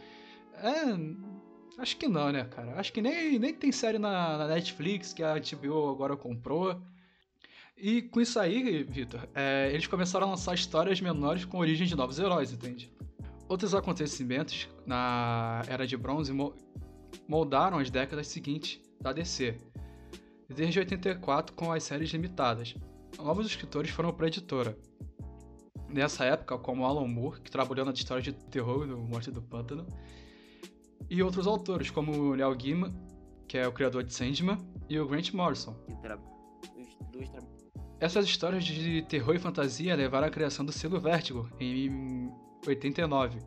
É. 0.55 1.81
Acho 1.81 1.97
que 1.97 2.07
não, 2.07 2.31
né, 2.31 2.45
cara? 2.45 2.79
Acho 2.79 2.93
que 2.93 3.01
nem, 3.01 3.39
nem 3.39 3.53
tem 3.53 3.71
série 3.71 3.97
na, 3.97 4.37
na 4.37 4.47
Netflix 4.47 5.11
que 5.11 5.23
a 5.23 5.35
HBO 5.35 5.89
agora 5.89 6.15
comprou. 6.15 6.79
E 7.77 8.01
com 8.03 8.21
isso 8.21 8.39
aí, 8.39 8.83
Vitor, 8.83 9.27
é, 9.33 9.69
eles 9.71 9.87
começaram 9.87 10.27
a 10.27 10.29
lançar 10.31 10.53
histórias 10.53 11.01
menores 11.01 11.43
com 11.43 11.57
origem 11.57 11.87
de 11.87 11.95
novos 11.95 12.19
heróis, 12.19 12.51
entende? 12.51 12.91
Outros 13.49 13.75
acontecimentos 13.75 14.69
na 14.85 15.61
Era 15.67 15.85
de 15.85 15.97
Bronze 15.97 16.31
moldaram 17.27 17.79
as 17.79 17.89
décadas 17.89 18.27
seguintes 18.27 18.81
da 19.01 19.11
DC, 19.11 19.57
desde 20.47 20.79
84 20.79 21.55
com 21.55 21.71
as 21.71 21.83
séries 21.83 22.09
limitadas. 22.11 22.75
Novos 23.17 23.45
escritores 23.45 23.91
foram 23.91 24.13
para 24.13 24.25
a 24.25 24.29
editora, 24.29 24.77
nessa 25.89 26.25
época, 26.25 26.57
como 26.57 26.85
Alan 26.85 27.07
Moore, 27.07 27.41
que 27.41 27.51
trabalhou 27.51 27.85
na 27.85 27.91
história 27.91 28.23
de 28.23 28.33
terror 28.33 28.87
do 28.87 28.97
Morte 28.97 29.29
do 29.29 29.41
Pântano, 29.41 29.85
e 31.09 31.21
outros 31.21 31.45
autores, 31.45 31.91
como 31.91 32.35
Neil 32.35 32.55
Gaiman, 32.55 32.93
que 33.47 33.57
é 33.57 33.67
o 33.67 33.71
criador 33.71 34.03
de 34.03 34.13
Sandman, 34.13 34.57
e 34.89 34.99
o 34.99 35.07
Grant 35.07 35.31
Morrison. 35.33 35.75
Essas 38.03 38.25
histórias 38.25 38.65
de 38.65 39.01
terror 39.03 39.33
e 39.33 39.39
fantasia 39.39 39.95
levaram 39.95 40.27
à 40.27 40.29
criação 40.29 40.65
do 40.65 40.73
selo 40.73 40.99
Vertigo, 40.99 41.49
em 41.57 42.29
89, 42.67 43.39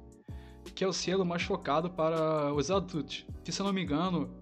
que 0.75 0.83
é 0.83 0.88
o 0.88 0.95
selo 0.95 1.27
mais 1.27 1.42
focado 1.42 1.90
para 1.90 2.55
os 2.55 2.71
adultos. 2.71 3.27
Que, 3.45 3.53
se 3.53 3.61
eu 3.61 3.66
não 3.66 3.73
me 3.75 3.83
engano, 3.83 4.35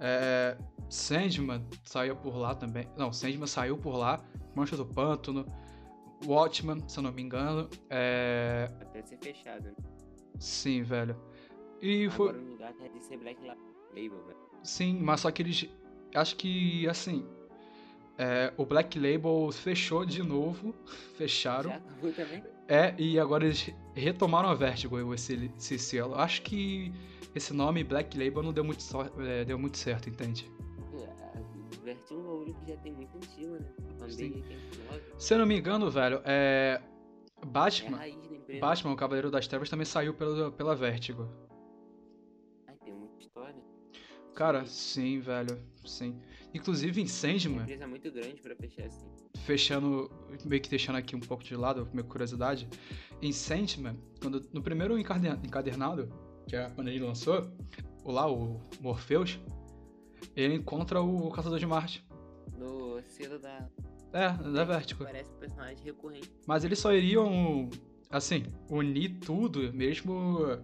é, 0.00 0.58
Sandman 0.88 1.64
saiu 1.84 2.16
por 2.16 2.36
lá 2.36 2.56
também. 2.56 2.88
Não, 2.96 3.12
Sandman 3.12 3.46
saiu 3.46 3.78
por 3.78 3.96
lá, 3.96 4.20
Mancha 4.56 4.76
do 4.76 4.84
Pântano, 4.84 5.46
Watchman, 6.26 6.80
se 6.88 6.98
eu 6.98 7.04
não 7.04 7.12
me 7.12 7.22
engano. 7.22 7.70
É... 7.88 8.68
Até 8.80 9.00
ser 9.02 9.18
fechado, 9.18 9.62
né? 9.62 9.74
Sim, 10.40 10.82
velho. 10.82 11.16
E 11.80 12.06
Agora 12.06 12.32
foi. 12.32 12.42
no 12.42 12.50
lugar 12.50 12.72
tá 12.72 12.88
de 12.88 13.00
ser 13.04 13.16
Black 13.16 13.40
Label, 13.46 14.24
velho. 14.26 14.38
Sim, 14.64 14.98
mas 15.00 15.20
só 15.20 15.30
que 15.30 15.40
eles. 15.40 15.70
Acho 16.16 16.34
que, 16.34 16.88
assim. 16.88 17.24
É, 18.18 18.52
o 18.56 18.64
Black 18.64 18.98
Label 18.98 19.50
fechou 19.52 20.04
de 20.04 20.22
novo. 20.22 20.74
Fecharam. 21.16 21.70
Já 21.70 21.76
acabou 21.76 22.12
também? 22.12 22.44
É, 22.68 22.94
e 22.98 23.18
agora 23.18 23.44
eles 23.44 23.70
retomaram 23.94 24.48
a 24.48 24.54
Vertigo, 24.54 25.12
esse, 25.14 25.50
esse 25.56 25.78
selo. 25.78 26.14
Acho 26.14 26.42
que 26.42 26.92
esse 27.34 27.52
nome 27.52 27.82
Black 27.82 28.16
Label 28.16 28.42
não 28.42 28.52
deu 28.52 28.64
muito, 28.64 28.82
so, 28.82 28.98
é, 29.20 29.44
deu 29.44 29.58
muito 29.58 29.76
certo, 29.76 30.08
entende? 30.08 30.50
É, 30.94 31.84
Vertigo 31.84 32.20
é 32.20 32.22
um 32.22 32.26
bagulho 32.26 32.54
que 32.54 32.70
já 32.70 32.76
tem 32.78 32.92
muito 32.92 33.16
antigo, 33.16 33.54
né? 33.54 33.68
Também 33.98 34.44
Se 35.18 35.34
eu 35.34 35.38
não 35.38 35.46
me 35.46 35.58
engano, 35.58 35.90
velho, 35.90 36.20
é. 36.24 36.80
Batman. 37.44 37.98
É 38.48 38.58
Batman, 38.58 38.92
o 38.92 38.96
Cavaleiro 38.96 39.30
das 39.30 39.48
Trevas, 39.48 39.68
também 39.68 39.84
saiu 39.84 40.14
pela, 40.14 40.52
pela 40.52 40.76
Vertigo. 40.76 41.28
Ai, 42.68 42.76
tem 42.84 42.94
muita 42.94 43.18
história. 43.18 43.62
Cara, 44.34 44.64
sim, 44.66 45.20
velho. 45.20 45.58
Sim. 45.84 46.20
Inclusive 46.54 47.00
em 47.00 47.06
Sandman. 47.06 47.60
É 47.60 47.62
uma 47.62 47.62
empresa 47.62 47.86
muito 47.86 48.10
grande 48.10 48.40
pra 48.42 48.54
fechar 48.54 48.86
assim. 48.86 49.06
Fechando, 49.44 50.10
meio 50.44 50.60
que 50.60 50.68
deixando 50.68 50.96
aqui 50.96 51.16
um 51.16 51.20
pouco 51.20 51.42
de 51.42 51.56
lado, 51.56 51.88
minha 51.92 52.04
curiosidade. 52.04 52.68
Em 53.20 53.32
Sandman, 53.32 53.96
quando, 54.20 54.46
no 54.52 54.62
primeiro 54.62 54.98
encadernado, 54.98 56.12
que 56.46 56.56
é 56.56 56.70
quando 56.70 56.88
ele 56.88 57.00
lançou, 57.00 57.50
o 58.04 58.12
lá, 58.12 58.30
o 58.30 58.60
Morpheus, 58.80 59.40
ele 60.36 60.54
encontra 60.54 61.00
o 61.00 61.30
Caçador 61.30 61.58
de 61.58 61.66
Marte. 61.66 62.06
No 62.58 63.00
selo 63.02 63.38
da. 63.38 63.68
É, 64.12 64.30
da 64.30 64.64
Vertigo. 64.64 65.04
Parece 65.04 65.30
um 65.30 65.38
personagem 65.38 65.84
recorrente. 65.84 66.30
Mas 66.46 66.64
eles 66.64 66.78
só 66.78 66.92
iriam, 66.92 67.70
assim, 68.10 68.44
unir 68.68 69.18
tudo 69.20 69.72
mesmo 69.72 70.60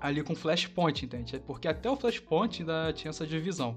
ali 0.00 0.22
com 0.22 0.34
Flashpoint, 0.34 1.04
entende? 1.04 1.38
Porque 1.40 1.68
até 1.68 1.90
o 1.90 1.96
Flashpoint 1.96 2.60
ainda 2.60 2.92
tinha 2.92 3.10
essa 3.10 3.26
divisão. 3.26 3.76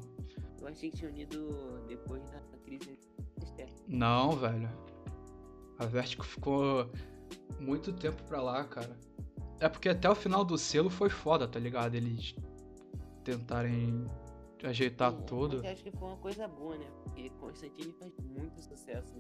Eu 0.61 0.67
achei 0.67 0.91
que 0.91 0.97
tinha 0.97 1.09
unido 1.09 1.83
depois 1.87 2.23
da 2.29 2.39
crise 2.63 2.97
externa. 3.41 3.73
Não, 3.87 4.31
velho. 4.31 4.69
A 5.79 5.85
Vertigo 5.85 6.23
ficou 6.23 6.89
muito 7.59 7.91
tempo 7.91 8.21
pra 8.23 8.41
lá, 8.41 8.63
cara. 8.63 8.95
É 9.59 9.67
porque 9.67 9.89
até 9.89 10.09
o 10.09 10.15
final 10.15 10.45
do 10.45 10.57
selo 10.57 10.89
foi 10.89 11.09
foda, 11.09 11.47
tá 11.47 11.59
ligado? 11.59 11.95
Eles 11.95 12.35
tentarem 13.23 14.07
ajeitar 14.63 15.11
Sim, 15.11 15.21
tudo. 15.25 15.65
Eu 15.65 15.71
acho 15.71 15.83
que 15.83 15.91
foi 15.91 16.07
uma 16.07 16.17
coisa 16.17 16.47
boa, 16.47 16.77
né? 16.77 16.85
Porque 17.03 17.29
Constantine 17.31 17.93
faz 17.99 18.13
muito 18.19 18.61
sucesso. 18.61 19.13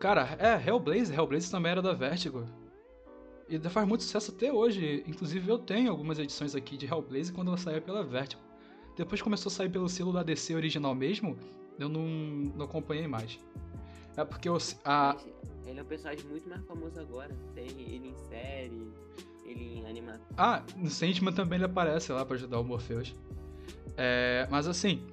Cara, 0.00 0.36
é, 0.38 0.68
Hellblazer, 0.68 1.16
Hellblazer 1.16 1.50
também 1.50 1.72
era 1.72 1.82
da 1.82 1.92
Vertigo. 1.92 2.44
E 3.48 3.58
faz 3.68 3.86
muito 3.88 4.04
sucesso 4.04 4.32
até 4.32 4.52
hoje. 4.52 5.04
Inclusive 5.06 5.48
eu 5.48 5.58
tenho 5.58 5.90
algumas 5.90 6.18
edições 6.18 6.54
aqui 6.54 6.76
de 6.76 6.86
Hellblazer 6.86 7.34
quando 7.34 7.48
ela 7.48 7.56
saiu 7.56 7.80
pela 7.80 8.02
Vertigo. 8.02 8.47
Depois 8.98 9.22
começou 9.22 9.48
a 9.48 9.52
sair 9.52 9.68
pelo 9.70 9.88
selo 9.88 10.12
da 10.12 10.24
DC 10.24 10.56
original 10.56 10.92
mesmo, 10.92 11.38
eu 11.78 11.88
não, 11.88 12.02
não 12.02 12.64
acompanhei 12.64 13.06
mais. 13.06 13.38
É 14.16 14.24
porque 14.24 14.48
eu, 14.48 14.58
a... 14.84 15.16
Ele 15.64 15.78
é 15.78 15.82
um 15.82 15.86
personagem 15.86 16.26
muito 16.26 16.48
mais 16.48 16.60
famoso 16.66 16.98
agora. 16.98 17.32
Tem 17.54 17.68
ele 17.68 18.08
em 18.08 18.16
série, 18.28 18.92
ele 19.44 19.78
em 19.78 19.86
animação. 19.86 20.26
Ah, 20.36 20.64
no 20.76 20.90
Sandman 20.90 21.32
também 21.32 21.58
ele 21.58 21.66
aparece 21.66 22.10
lá 22.10 22.24
pra 22.24 22.34
ajudar 22.34 22.58
o 22.58 22.64
Morpheus. 22.64 23.14
É, 23.96 24.48
mas 24.50 24.66
assim, 24.66 25.06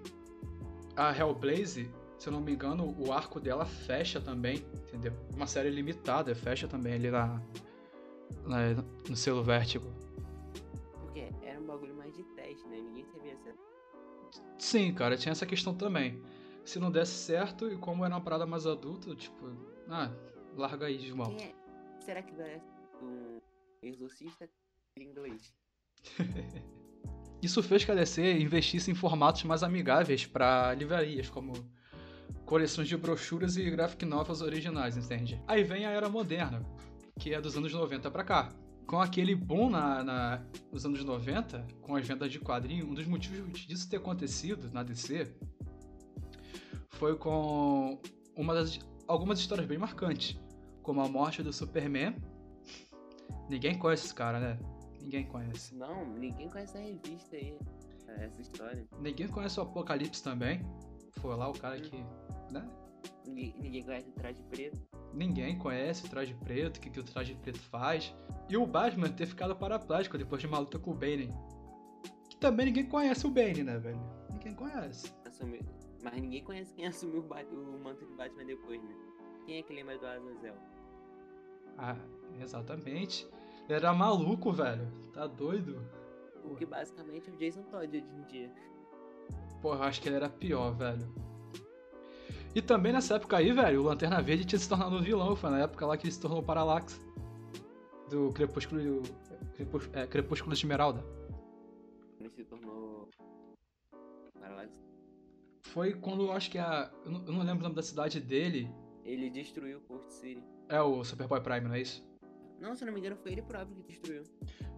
a 0.95 1.15
Hellblaze, 1.15 1.87
se 2.17 2.27
eu 2.27 2.33
não 2.33 2.41
me 2.41 2.53
engano, 2.53 2.95
o 2.97 3.13
arco 3.13 3.39
dela 3.39 3.65
fecha 3.65 4.19
também, 4.19 4.65
entendeu? 4.87 5.13
Uma 5.35 5.45
série 5.45 5.69
limitada, 5.69 6.33
fecha 6.33 6.67
também 6.67 6.93
ali 6.93 7.11
na, 7.11 7.39
na 8.47 8.83
no 9.07 9.15
selo 9.15 9.43
Vértigo. 9.43 9.93
Porque 11.01 11.29
era 11.43 11.59
um 11.59 11.67
bagulho 11.67 11.95
mais 11.95 12.11
de 12.15 12.23
teste, 12.35 12.67
né? 12.67 12.77
Ninguém 12.77 13.05
sabia 13.05 13.37
se 13.37 13.49
Sim, 14.57 14.93
cara, 14.93 15.17
tinha 15.17 15.31
essa 15.31 15.45
questão 15.45 15.73
também. 15.73 16.21
Se 16.63 16.79
não 16.79 16.89
desse 16.89 17.13
certo, 17.13 17.71
e 17.71 17.77
como 17.77 18.03
era 18.05 18.15
uma 18.15 18.21
parada 18.21 18.45
mais 18.45 18.65
adulta, 18.65 19.15
tipo, 19.15 19.45
ah, 19.89 20.11
larga 20.55 20.87
aí 20.87 20.97
de 20.97 21.13
mão. 21.13 21.35
É, 21.39 21.53
será 21.99 22.23
que 22.23 22.33
dá 22.33 22.45
um 23.01 23.39
exorcista 23.81 24.49
em 24.97 25.03
inglês? 25.03 25.53
Isso 27.41 27.61
fez 27.61 27.85
que 27.85 27.91
a 27.91 27.95
DC 27.95 28.39
investisse 28.39 28.89
em 28.89 28.95
formatos 28.95 29.43
mais 29.43 29.61
amigáveis 29.61 30.25
para 30.25 30.73
livrarias, 30.73 31.29
como 31.29 31.53
coleções 32.45 32.87
de 32.87 32.97
brochuras 32.97 33.57
e 33.57 33.69
graphic 33.69 34.05
novels 34.05 34.41
originais, 34.41 34.97
entende? 34.97 35.39
Aí 35.47 35.63
vem 35.63 35.85
a 35.85 35.91
era 35.91 36.09
moderna, 36.09 36.65
que 37.19 37.33
é 37.33 37.41
dos 37.41 37.55
anos 37.55 37.73
90 37.73 38.09
para 38.09 38.23
cá. 38.23 38.49
Com 38.87 39.01
aquele 39.01 39.35
boom 39.35 39.69
na, 39.69 40.03
na, 40.03 40.45
nos 40.71 40.85
anos 40.85 41.03
90, 41.03 41.65
com 41.81 41.95
as 41.95 42.07
vendas 42.07 42.31
de 42.31 42.39
quadrinho, 42.39 42.87
um 42.87 42.93
dos 42.93 43.07
motivos 43.07 43.59
disso 43.61 43.89
ter 43.89 43.97
acontecido 43.97 44.71
na 44.71 44.83
DC 44.83 45.33
foi 46.91 47.17
com 47.17 47.99
uma 48.35 48.53
das, 48.53 48.79
algumas 49.07 49.39
histórias 49.39 49.67
bem 49.67 49.77
marcantes, 49.77 50.39
como 50.81 51.01
a 51.01 51.09
morte 51.09 51.43
do 51.43 51.51
Superman. 51.51 52.15
Ninguém 53.49 53.77
conhece 53.77 54.05
esse 54.05 54.15
cara, 54.15 54.39
né? 54.39 54.59
Ninguém 55.01 55.25
conhece. 55.25 55.75
Não, 55.75 56.05
ninguém 56.13 56.49
conhece 56.49 56.77
a 56.77 56.81
revista 56.81 57.35
aí, 57.35 57.57
essa 58.19 58.41
história. 58.41 58.87
Ninguém 58.99 59.27
conhece 59.27 59.59
o 59.59 59.63
Apocalipse 59.63 60.23
também. 60.23 60.61
Foi 61.19 61.35
lá 61.35 61.49
o 61.49 61.53
cara 61.53 61.79
que 61.79 62.03
né? 62.51 62.67
Ninguém, 63.25 63.55
ninguém 63.59 63.83
conhece 63.83 64.09
o 64.09 64.13
traje 64.13 64.43
preto. 64.49 64.79
Ninguém 65.13 65.57
conhece 65.57 66.05
o 66.05 66.09
traje 66.09 66.33
preto, 66.33 66.77
o 66.77 66.79
que, 66.79 66.89
que 66.89 66.99
o 66.99 67.03
traje 67.03 67.35
preto 67.35 67.59
faz. 67.59 68.13
E 68.47 68.57
o 68.57 68.65
Batman 68.65 69.09
ter 69.09 69.25
ficado 69.25 69.55
paraplégico 69.55 70.17
depois 70.17 70.41
de 70.41 70.47
uma 70.47 70.59
luta 70.59 70.77
com 70.77 70.91
o 70.91 70.93
Bane. 70.93 71.33
Que 72.29 72.37
também 72.37 72.67
ninguém 72.67 72.85
conhece 72.85 73.25
o 73.25 73.31
Bane, 73.31 73.63
né, 73.63 73.77
velho? 73.77 73.99
Ninguém 74.31 74.53
conhece. 74.53 75.13
Assumiu. 75.25 75.61
Mas 76.03 76.21
ninguém 76.21 76.43
conhece 76.43 76.73
quem 76.73 76.85
assumiu 76.87 77.21
o, 77.21 77.55
o 77.55 77.83
manto 77.83 78.05
de 78.05 78.13
Batman 78.13 78.45
depois, 78.45 78.81
né? 78.83 78.95
Quem 79.45 79.59
é 79.59 79.63
que 79.63 79.73
lembra 79.73 79.97
do 79.97 80.05
Azazel? 80.05 80.55
Ah, 81.77 81.97
exatamente. 82.39 83.27
Ele 83.67 83.73
era 83.73 83.93
maluco, 83.93 84.51
velho. 84.51 84.87
Tá 85.13 85.25
doido? 85.27 85.81
O 86.43 86.55
que 86.55 86.65
basicamente 86.65 87.29
é 87.29 87.33
o 87.33 87.37
Jason 87.37 87.63
Todd 87.63 87.97
hoje 87.97 88.07
em 88.07 88.21
dia. 88.23 88.51
Porra, 89.61 89.77
eu 89.79 89.83
acho 89.83 90.01
que 90.01 90.07
ele 90.07 90.15
era 90.15 90.29
pior, 90.29 90.71
velho. 90.75 91.11
E 92.53 92.61
também 92.61 92.93
nessa 92.93 93.15
época 93.15 93.37
aí, 93.37 93.51
velho, 93.51 93.81
o 93.81 93.83
Lanterna 93.83 94.21
Verde 94.21 94.45
tinha 94.45 94.59
se 94.59 94.69
tornado 94.69 94.95
um 94.95 95.01
vilão. 95.01 95.35
Foi 95.35 95.49
na 95.49 95.59
época 95.59 95.85
lá 95.85 95.97
que 95.97 96.05
ele 96.05 96.13
se 96.13 96.21
tornou 96.21 96.41
Parallax. 96.41 97.01
Do 98.09 98.31
Crepúsculo. 98.33 99.01
Crepús- 99.55 99.89
é, 99.93 100.05
Crepúsculo 100.07 100.53
de 100.53 100.59
Esmeralda. 100.59 101.03
Ele 102.19 102.29
se 102.29 102.43
tornou. 102.43 103.09
Foi 105.63 105.93
quando 105.93 106.23
eu 106.23 106.31
acho 106.31 106.49
que 106.51 106.57
a. 106.57 106.91
Eu 107.03 107.11
não, 107.11 107.25
eu 107.25 107.33
não 107.33 107.39
lembro 107.39 107.59
o 107.59 107.63
nome 107.63 107.75
da 107.75 107.81
cidade 107.81 108.19
dele. 108.19 108.69
Ele 109.03 109.29
destruiu 109.29 109.81
Coast 109.81 110.13
City. 110.13 110.43
É 110.69 110.81
o 110.81 111.03
Superboy 111.03 111.41
Prime, 111.41 111.61
não 111.67 111.73
é 111.75 111.81
isso? 111.81 112.03
Não, 112.59 112.75
se 112.75 112.83
eu 112.83 112.87
não 112.87 112.93
me 112.93 112.99
engano, 112.99 113.15
foi 113.17 113.33
ele 113.33 113.41
próprio 113.41 113.75
que 113.75 113.83
destruiu. 113.83 114.23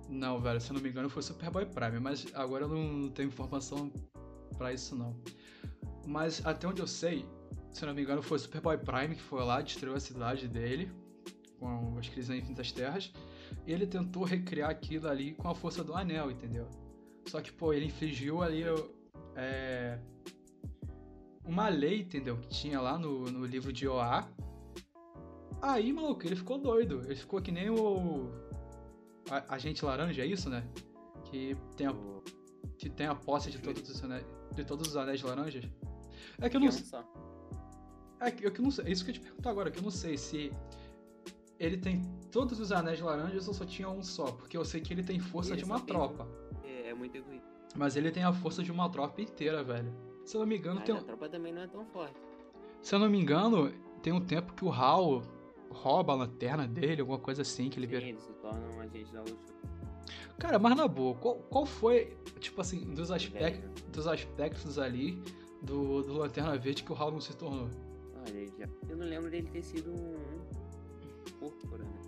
Não, 0.10 0.40
velho, 0.40 0.60
se 0.60 0.70
eu 0.72 0.74
não 0.74 0.82
me 0.82 0.90
engano 0.90 1.10
foi 1.10 1.20
o 1.20 1.24
Superboy 1.24 1.66
Prime, 1.66 2.00
mas 2.00 2.26
agora 2.34 2.64
eu 2.66 2.70
não 2.70 3.10
tenho 3.10 3.28
informação 3.28 3.92
pra 4.58 4.74
isso 4.74 4.96
não. 4.96 5.16
Mas 6.08 6.44
até 6.46 6.68
onde 6.68 6.82
eu 6.82 6.88
sei, 6.88 7.26
se 7.72 7.84
eu 7.84 7.88
não 7.88 7.94
me 7.94 8.02
engano 8.02 8.22
foi 8.22 8.38
o 8.38 8.40
Superboy 8.40 8.78
Prime 8.78 9.16
que 9.16 9.22
foi 9.22 9.44
lá, 9.44 9.62
destruiu 9.62 9.96
a 9.96 10.00
cidade 10.00 10.48
dele 10.48 10.92
com 11.60 11.98
as 11.98 12.08
crises 12.10 12.30
infinitas 12.30 12.72
terras, 12.72 13.12
e 13.66 13.72
ele 13.72 13.86
tentou 13.86 14.24
recriar 14.24 14.70
aquilo 14.70 15.08
ali 15.08 15.34
com 15.34 15.50
a 15.50 15.56
força 15.56 15.84
do 15.84 15.94
anel, 15.94 16.32
entendeu? 16.32 16.68
Só 17.28 17.42
que, 17.42 17.52
pô, 17.52 17.74
ele 17.74 17.86
infligiu 17.86 18.42
ali 18.42 18.64
é, 19.36 20.00
uma 21.44 21.70
lei, 21.70 22.02
entendeu? 22.02 22.38
Que 22.38 22.50
tinha 22.50 22.80
lá 22.80 22.98
no, 22.98 23.26
no 23.26 23.46
livro 23.46 23.72
de 23.72 23.88
Oa. 23.88 24.28
Aí, 25.62 25.92
maluco, 25.92 26.26
ele 26.26 26.36
ficou 26.36 26.58
doido. 26.58 27.02
Ele 27.06 27.16
ficou 27.16 27.42
que 27.42 27.52
nem 27.52 27.70
o. 27.70 28.30
A, 29.30 29.56
Agente 29.56 29.84
Laranja, 29.84 30.22
é 30.22 30.26
isso, 30.26 30.50
né? 30.50 30.64
Que 31.26 31.58
tem 31.76 31.88
a, 31.88 31.96
que 32.78 32.90
tem 32.90 33.08
a 33.08 33.16
posse 33.16 33.50
de 33.52 33.60
todos 33.60 33.90
os 33.90 34.04
anéis, 34.04 34.26
de 34.56 34.64
todos 34.64 34.88
os 34.90 34.98
anéis 34.98 35.22
laranjas. 35.22 35.66
É 36.40 36.50
que 36.50 36.58
eu 36.58 36.62
não 36.62 36.72
sei. 36.72 37.00
É 38.20 38.32
que 38.32 38.46
eu 38.46 38.52
que 38.52 38.62
não 38.62 38.72
sei. 38.72 38.86
É 38.86 38.92
isso 38.92 39.04
que 39.04 39.12
eu 39.12 39.16
te 39.16 39.20
pergunto 39.20 39.50
agora, 39.50 39.72
que 39.72 39.80
eu 39.80 39.84
não 39.84 39.92
sei 39.92 40.18
se 40.18 40.52
ele 41.60 41.78
tem 41.78 42.02
todos 42.32 42.60
os 42.60 42.72
anéis 42.72 43.00
laranjas 43.00 43.48
ou 43.48 43.54
só 43.54 43.66
tinha 43.66 43.90
um 43.90 44.04
só. 44.04 44.26
Porque 44.32 44.58
eu 44.58 44.64
sei 44.66 44.82
que 44.82 44.94
ele 44.94 45.04
tem 45.04 45.20
força 45.20 45.52
Ele 45.52 45.58
de 45.60 45.66
uma 45.66 45.78
tem 45.78 45.88
tropa. 45.88 46.28
É, 46.64 46.90
é 46.90 46.94
muito 46.94 47.16
egoísta. 47.18 47.48
Mas 47.76 47.96
ele 47.96 48.12
tem 48.12 48.24
a 48.24 48.34
força 48.34 48.64
de 48.64 48.72
uma 48.72 48.90
tropa 48.90 49.22
inteira, 49.22 49.64
velho. 49.64 49.92
Se 50.26 50.36
eu 50.36 50.42
não 50.42 50.48
me 50.48 50.58
engano, 50.58 50.76
Mas 50.80 50.86
tem, 50.86 50.96
a 50.98 51.02
tropa 51.02 51.30
também 51.30 51.54
não 51.54 51.62
é 51.62 51.68
tão 51.68 51.86
forte. 51.86 52.16
se 52.82 52.94
eu 52.96 53.00
não 53.00 53.10
me 53.10 53.20
engano, 53.20 53.72
tem 54.02 54.12
um 54.14 54.22
tempo 54.22 54.54
que 54.54 54.66
o 54.66 54.72
Hal 54.72 55.22
rouba 55.70 56.14
a 56.14 56.16
lanterna 56.16 56.68
dele, 56.68 57.02
alguma 57.02 57.20
coisa 57.20 57.42
assim, 57.44 57.70
que 57.70 57.78
ele 57.80 57.88
vira. 57.88 58.04
ele 58.06 58.20
se 58.20 58.32
torna 58.34 58.66
um 58.76 58.80
agente 58.82 59.12
da 59.14 59.22
luxo. 59.22 59.56
Cara, 60.40 60.60
mas 60.60 60.76
na 60.76 60.88
boa, 60.88 61.16
qual, 61.16 61.36
qual 61.50 61.66
foi, 61.66 62.16
tipo 62.40 62.62
assim, 62.62 62.94
dos, 62.94 63.10
aspec 63.12 63.58
Velho. 63.60 63.74
dos 63.92 64.08
aspectos 64.08 64.78
ali 64.78 65.22
do, 65.64 66.04
do 66.04 66.14
Lanterna 66.14 66.56
Verde 66.58 66.84
que 66.84 66.92
o 66.92 66.96
Hal 66.96 67.12
não 67.12 67.20
se 67.20 67.36
tornou? 67.36 67.70
Olha, 68.26 68.70
eu 68.88 68.98
não 68.98 69.06
lembro 69.06 69.32
dele 69.32 69.50
ter 69.52 69.64
sido 69.64 69.92
um 69.92 70.16
púrpura, 71.52 71.84
né? 71.84 72.02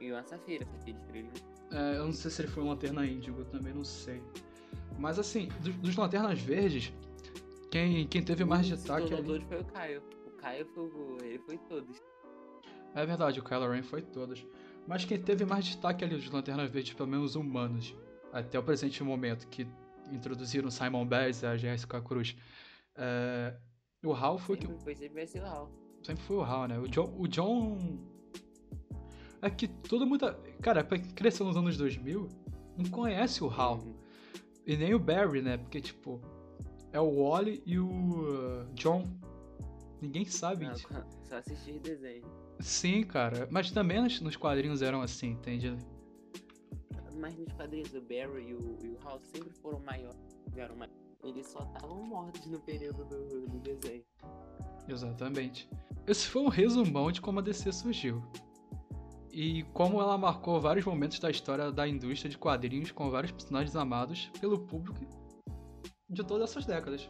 E 0.00 0.12
uma 0.12 0.22
safira, 0.22 0.64
safira 0.66 0.98
estrela. 0.98 1.28
É, 1.72 1.98
eu 1.98 2.04
não 2.04 2.12
sei 2.12 2.30
se 2.30 2.42
ele 2.42 2.48
foi 2.48 2.62
um 2.62 2.68
Lanterna 2.68 3.04
Índigo, 3.06 3.40
eu 3.40 3.44
também 3.46 3.74
não 3.74 3.84
sei. 3.84 4.22
Mas 4.98 5.18
assim, 5.18 5.48
dos, 5.60 5.74
dos 5.76 5.96
Lanternas 5.96 6.40
Verdes, 6.40 6.92
quem, 7.70 8.06
quem 8.06 8.22
teve 8.22 8.44
mais 8.44 8.66
destaque 8.66 9.08
tornou 9.08 9.36
ali... 9.36 9.44
foi 9.44 9.60
o 9.60 9.64
Caio. 9.64 10.02
O 10.26 10.30
Caio 10.36 10.66
foi 10.66 10.84
o... 10.84 11.16
ele 11.22 11.38
foi 11.40 11.58
todos. 11.58 12.02
É 12.94 13.04
verdade, 13.04 13.40
o 13.40 13.44
Kylo 13.44 13.70
Ren 13.70 13.82
foi 13.82 14.02
todos. 14.02 14.46
Mas 14.86 15.04
quem 15.04 15.20
teve 15.20 15.44
mais 15.44 15.64
destaque 15.64 16.04
ali 16.04 16.16
dos 16.16 16.30
Lanternas 16.30 16.70
Verdes, 16.70 16.94
pelo 16.94 17.08
menos 17.08 17.34
humanos, 17.34 17.94
até 18.32 18.58
o 18.58 18.62
presente 18.62 19.02
momento, 19.02 19.46
que 19.48 19.66
introduziram 20.10 20.70
Simon 20.70 21.04
Bass 21.04 21.42
e 21.42 21.46
a 21.46 21.56
Jessica 21.56 22.00
Cruz. 22.00 22.36
É, 22.94 23.54
o 24.04 24.12
Hal 24.14 24.38
foi 24.38 24.56
que 24.56 24.66
Sempre 24.66 24.82
foi, 24.82 24.94
sempre 24.94 25.40
o 25.40 25.44
Hal. 25.44 25.72
Sempre 26.02 26.22
foi 26.22 26.36
o 26.36 26.42
Hal, 26.42 26.68
né? 26.68 26.78
O 26.78 26.88
John. 26.88 27.14
O 27.18 27.26
John. 27.26 27.98
É 29.46 29.50
que 29.50 29.68
todo 29.68 30.04
mundo. 30.04 30.26
Cara, 30.60 30.82
pra 30.82 30.98
quem 30.98 31.08
cresceu 31.12 31.46
nos 31.46 31.56
anos 31.56 31.76
2000, 31.76 32.28
não 32.76 32.90
conhece 32.90 33.44
o 33.44 33.48
Hal. 33.48 33.78
Uhum. 33.78 33.94
E 34.66 34.76
nem 34.76 34.92
o 34.92 34.98
Barry, 34.98 35.40
né? 35.40 35.56
Porque, 35.56 35.80
tipo. 35.80 36.20
É 36.92 37.00
o 37.00 37.28
Wally 37.28 37.62
e 37.64 37.78
o 37.78 37.86
uh, 37.86 38.74
John. 38.74 39.04
Ninguém 40.02 40.24
sabe 40.24 40.66
disso. 40.66 40.88
só 41.28 41.36
assistir 41.36 41.78
desenho. 41.78 42.24
Sim, 42.58 43.04
cara. 43.04 43.46
Mas 43.52 43.70
também 43.70 44.02
nos, 44.02 44.20
nos 44.20 44.34
quadrinhos 44.34 44.82
eram 44.82 45.00
assim, 45.00 45.30
entende? 45.30 45.76
Mas 47.16 47.36
nos 47.36 47.52
quadrinhos, 47.52 47.94
o 47.94 48.00
Barry 48.00 48.48
e 48.48 48.54
o, 48.54 48.78
e 48.82 48.88
o 48.88 48.98
Hal 49.04 49.20
sempre 49.20 49.52
foram 49.62 49.78
maiores. 49.80 50.18
Eram 50.56 50.74
mais... 50.74 50.90
Eles 51.22 51.46
só 51.46 51.60
estavam 51.60 52.02
mortos 52.02 52.46
no 52.46 52.58
período 52.60 53.04
do, 53.04 53.46
do 53.46 53.58
desenho. 53.60 54.04
Exatamente. 54.88 55.68
Esse 56.06 56.26
foi 56.26 56.42
um 56.42 56.48
resumão 56.48 57.12
de 57.12 57.20
como 57.20 57.38
a 57.38 57.42
DC 57.42 57.72
surgiu. 57.72 58.22
E 59.38 59.64
como 59.74 60.00
ela 60.00 60.16
marcou 60.16 60.58
vários 60.58 60.86
momentos 60.86 61.18
da 61.18 61.30
história 61.30 61.70
da 61.70 61.86
indústria 61.86 62.30
de 62.30 62.38
quadrinhos 62.38 62.90
com 62.90 63.10
vários 63.10 63.30
personagens 63.32 63.76
amados 63.76 64.30
pelo 64.40 64.58
público 64.60 64.98
de 66.08 66.24
todas 66.24 66.48
essas 66.48 66.64
décadas. 66.64 67.06